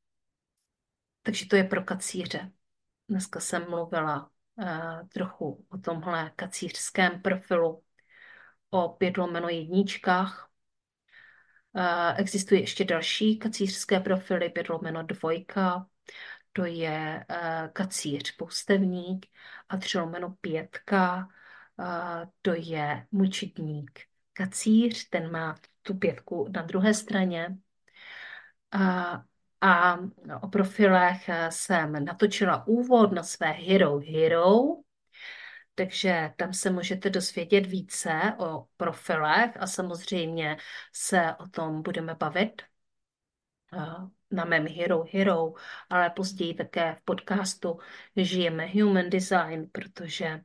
takže 1.24 1.46
to 1.48 1.56
je 1.56 1.64
pro 1.64 1.84
kacíře. 1.84 2.52
Dneska 3.10 3.40
jsem 3.40 3.70
mluvila 3.70 4.32
uh, 4.56 5.08
trochu 5.08 5.66
o 5.70 5.78
tomhle 5.78 6.32
kacířském 6.36 7.22
profilu, 7.22 7.84
o 8.70 8.90
pět 8.90 9.18
lomeno 9.18 9.50
jedničkách, 9.50 10.51
Existují 12.16 12.62
ještě 12.62 12.84
další 12.84 13.40
kacířské 13.40 14.00
profily, 14.00 14.50
5 14.50 14.70
lomeno 14.70 15.04
dvojka, 15.04 15.88
to 16.54 16.66
je 16.66 17.26
e, 17.30 17.70
kacíř 17.74 18.36
poustevník 18.36 19.26
a 19.70 19.78
3 19.78 20.00
lomeno 20.00 20.36
pětka, 20.42 21.28
to 22.42 22.52
je 22.58 23.08
mučitník 23.12 24.00
kacíř, 24.34 25.10
ten 25.10 25.32
má 25.32 25.56
tu 25.82 25.94
pětku 25.94 26.48
na 26.56 26.62
druhé 26.62 26.94
straně. 26.94 27.58
A, 28.72 29.24
a 29.62 30.00
o 30.42 30.48
profilech 30.48 31.30
jsem 31.50 32.06
natočila 32.06 32.68
úvod 32.68 33.12
na 33.12 33.24
své 33.24 33.52
Hero 33.52 34.00
Hero, 34.00 34.58
takže 35.86 36.34
tam 36.38 36.54
se 36.54 36.70
můžete 36.70 37.10
dozvědět 37.10 37.66
více 37.66 38.12
o 38.38 38.68
profilech 38.78 39.52
a 39.60 39.68
samozřejmě 39.68 40.58
se 40.94 41.36
o 41.40 41.48
tom 41.48 41.82
budeme 41.82 42.16
bavit 42.16 42.62
eh, 43.74 43.78
na 44.32 44.46
mém 44.46 44.68
Hero 44.68 45.04
Hero, 45.14 45.54
ale 45.90 46.10
později 46.10 46.54
také 46.54 46.96
v 46.96 47.02
podcastu 47.02 47.80
Žijeme 48.16 48.68
Human 48.68 49.10
Design, 49.10 49.70
protože 49.72 50.44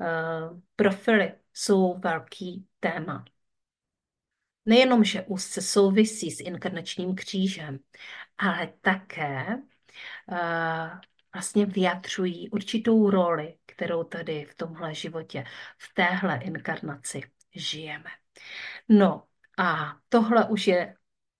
uh, 0.00 0.60
profily 0.76 1.32
jsou 1.54 1.98
velký 1.98 2.66
téma. 2.80 3.24
Nejenom, 4.66 5.04
že 5.04 5.22
úzce 5.22 5.62
souvisí 5.62 6.30
s 6.30 6.40
inkarnačním 6.40 7.14
křížem, 7.14 7.78
ale 8.38 8.72
také 8.80 9.56
uh, 10.28 11.00
vlastně 11.34 11.66
vyjadřují 11.66 12.50
určitou 12.50 13.10
roli, 13.10 13.58
kterou 13.76 14.04
tady 14.04 14.44
v 14.44 14.54
tomhle 14.54 14.94
životě, 14.94 15.44
v 15.78 15.94
téhle 15.94 16.40
inkarnaci 16.42 17.20
žijeme. 17.54 18.10
No 18.88 19.22
a 19.58 19.96
tohle 20.08 20.44
už 20.48 20.66
je 20.66 20.96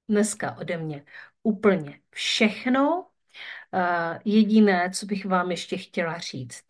dneska 0.08 0.56
ode 0.56 0.76
mě 0.76 1.04
úplně 1.42 2.00
všechno. 2.10 3.06
Jediné, 4.24 4.90
co 4.90 5.06
bych 5.06 5.26
vám 5.26 5.50
ještě 5.50 5.76
chtěla 5.76 6.18
říct. 6.18 6.64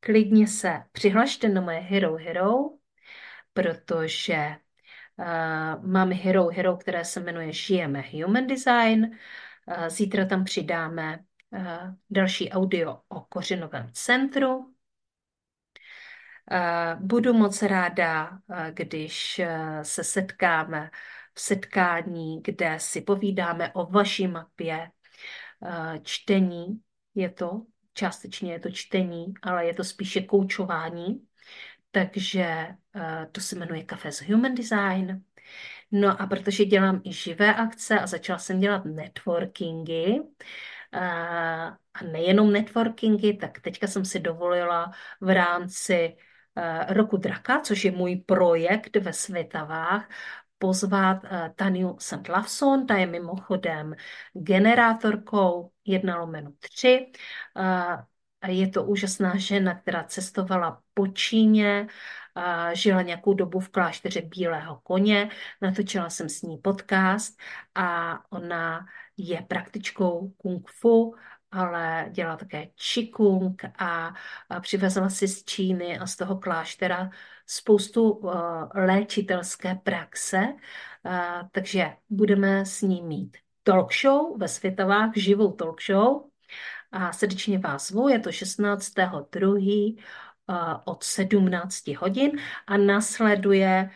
Klidně 0.00 0.46
se 0.46 0.82
přihlašte 0.92 1.48
na 1.48 1.60
moje 1.60 1.78
Hero 1.78 2.14
Hero, 2.14 2.54
protože 3.52 4.56
uh, 5.16 5.86
mám 5.86 6.12
Hero 6.12 6.48
Hero, 6.48 6.76
které 6.76 7.04
se 7.04 7.20
jmenuje 7.20 7.52
Žijeme 7.52 8.04
Human 8.12 8.46
Design. 8.46 9.04
Uh, 9.04 9.88
zítra 9.88 10.24
tam 10.24 10.44
přidáme 10.44 11.18
další 12.10 12.50
audio 12.50 13.00
o 13.08 13.20
kořenovém 13.20 13.90
centru, 13.92 14.74
Budu 17.00 17.32
moc 17.32 17.62
ráda, 17.62 18.38
když 18.72 19.40
se 19.82 20.04
setkáme 20.04 20.90
setkání, 21.38 22.42
kde 22.42 22.74
si 22.78 23.00
povídáme 23.00 23.72
o 23.72 23.86
vaší 23.86 24.28
mapě 24.28 24.90
eh, 25.64 26.00
čtení. 26.02 26.80
Je 27.14 27.30
to, 27.30 27.62
částečně 27.94 28.52
je 28.52 28.60
to 28.60 28.70
čtení, 28.70 29.34
ale 29.42 29.66
je 29.66 29.74
to 29.74 29.84
spíše 29.84 30.20
koučování. 30.20 31.26
Takže 31.90 32.66
eh, 32.96 33.26
to 33.32 33.40
se 33.40 33.56
jmenuje 33.56 33.84
Café 33.84 34.12
z 34.12 34.22
Human 34.22 34.54
Design. 34.54 35.24
No 35.92 36.22
a 36.22 36.26
protože 36.26 36.64
dělám 36.64 37.00
i 37.04 37.12
živé 37.12 37.54
akce 37.54 38.00
a 38.00 38.06
začala 38.06 38.38
jsem 38.38 38.60
dělat 38.60 38.84
networkingy, 38.84 40.20
a 40.92 42.04
nejenom 42.12 42.52
networkingy, 42.52 43.36
tak 43.36 43.60
teďka 43.60 43.86
jsem 43.86 44.04
si 44.04 44.20
dovolila 44.20 44.92
v 45.20 45.34
rámci 45.34 45.94
eh, 45.94 46.16
Roku 46.88 47.16
draka, 47.16 47.60
což 47.60 47.84
je 47.84 47.90
můj 47.90 48.16
projekt 48.16 48.96
ve 48.96 49.12
Světavách, 49.12 50.08
pozvat 50.58 51.24
uh, 51.24 51.30
Taniu 51.56 51.96
St. 51.98 52.28
Lavson, 52.28 52.86
ta 52.86 52.96
je 52.96 53.06
mimochodem 53.06 53.94
generátorkou 54.32 55.70
1 55.84 56.16
lomeno 56.16 56.52
3. 56.58 57.06
Uh, 57.56 58.50
je 58.50 58.68
to 58.68 58.84
úžasná 58.84 59.36
žena, 59.36 59.74
která 59.74 60.04
cestovala 60.04 60.82
po 60.94 61.06
Číně, 61.06 61.86
uh, 62.36 62.72
žila 62.72 63.02
nějakou 63.02 63.34
dobu 63.34 63.60
v 63.60 63.68
klášteře 63.68 64.22
Bílého 64.22 64.80
koně, 64.82 65.30
natočila 65.62 66.10
jsem 66.10 66.28
s 66.28 66.42
ní 66.42 66.58
podcast 66.58 67.40
a 67.74 68.18
ona 68.32 68.86
je 69.16 69.42
praktičkou 69.42 70.32
kung 70.36 70.70
fu, 70.70 71.14
ale 71.50 72.06
dělá 72.10 72.36
také 72.36 72.66
čikung 72.74 73.62
a, 73.78 74.14
přivezla 74.60 75.08
si 75.08 75.28
z 75.28 75.44
Číny 75.44 75.98
a 75.98 76.06
z 76.06 76.16
toho 76.16 76.38
kláštera 76.38 77.10
spoustu 77.46 78.10
uh, 78.10 78.32
léčitelské 78.74 79.74
praxe, 79.74 80.38
uh, 80.38 81.48
takže 81.50 81.92
budeme 82.10 82.66
s 82.66 82.82
ní 82.82 83.02
mít 83.02 83.36
talk 83.62 83.92
show 83.94 84.38
ve 84.38 84.48
Světovách, 84.48 85.10
živou 85.16 85.52
talk 85.52 85.82
show 85.82 86.22
a 86.92 87.12
srdečně 87.12 87.58
vás 87.58 87.86
zvu, 87.88 88.08
je 88.08 88.18
to 88.18 88.30
16.2. 88.30 89.96
Uh, 90.48 90.56
od 90.84 91.02
17 91.04 91.88
hodin 91.88 92.30
a 92.66 92.76
nasleduje 92.76 93.90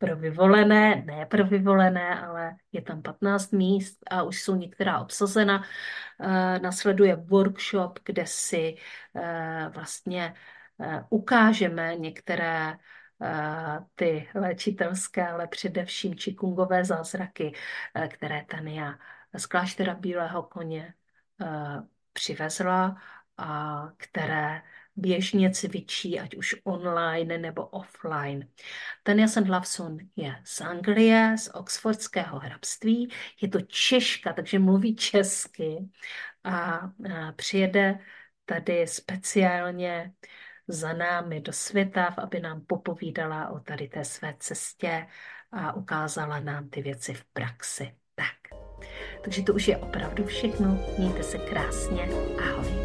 pro 0.00 0.16
vyvolené, 0.16 1.02
ne 1.06 1.26
pro 1.26 1.44
vyvolené, 1.44 2.20
ale 2.20 2.56
je 2.72 2.82
tam 2.82 3.02
15 3.02 3.52
míst 3.52 3.98
a 4.10 4.22
už 4.22 4.42
jsou 4.42 4.56
některá 4.56 5.00
obsazena. 5.00 5.58
Uh, 5.58 6.58
nasleduje 6.62 7.16
workshop, 7.16 7.98
kde 8.04 8.26
si 8.26 8.76
uh, 9.12 9.22
vlastně 9.72 10.34
uh, 10.78 10.96
ukážeme 11.10 11.96
některé 11.96 12.76
ty 13.94 14.28
léčitelské, 14.34 15.28
ale 15.28 15.46
především 15.46 16.14
čikungové 16.14 16.84
zázraky, 16.84 17.52
které 18.08 18.44
Tania 18.44 18.98
z 19.36 19.46
kláštera 19.46 19.94
Bílého 19.94 20.42
koně 20.42 20.94
přivezla 22.12 22.96
a 23.36 23.82
které 23.96 24.62
běžně 25.00 25.50
cvičí, 25.50 26.20
ať 26.20 26.36
už 26.36 26.56
online 26.64 27.38
nebo 27.38 27.66
offline. 27.66 28.48
Tania 29.02 29.28
Sandlavson 29.28 29.98
je 30.16 30.36
z 30.44 30.60
Anglie, 30.60 31.34
z 31.38 31.50
Oxfordského 31.54 32.38
hrabství, 32.38 33.10
je 33.42 33.48
to 33.48 33.60
Češka, 33.60 34.32
takže 34.32 34.58
mluví 34.58 34.96
česky 34.96 35.88
a 36.44 36.80
přijede 37.36 37.98
tady 38.44 38.86
speciálně 38.86 40.12
za 40.68 40.92
námi 40.92 41.40
do 41.40 41.52
světa, 41.52 42.04
aby 42.04 42.40
nám 42.40 42.60
popovídala 42.60 43.48
o 43.48 43.60
tady 43.60 43.88
té 43.88 44.04
své 44.04 44.34
cestě 44.38 45.06
a 45.52 45.72
ukázala 45.72 46.40
nám 46.40 46.68
ty 46.68 46.82
věci 46.82 47.14
v 47.14 47.24
praxi. 47.24 47.94
Tak, 48.14 48.60
takže 49.24 49.42
to 49.42 49.54
už 49.54 49.68
je 49.68 49.76
opravdu 49.76 50.24
všechno. 50.24 50.78
Mějte 50.98 51.22
se 51.22 51.38
krásně. 51.38 52.02
Ahoj. 52.42 52.79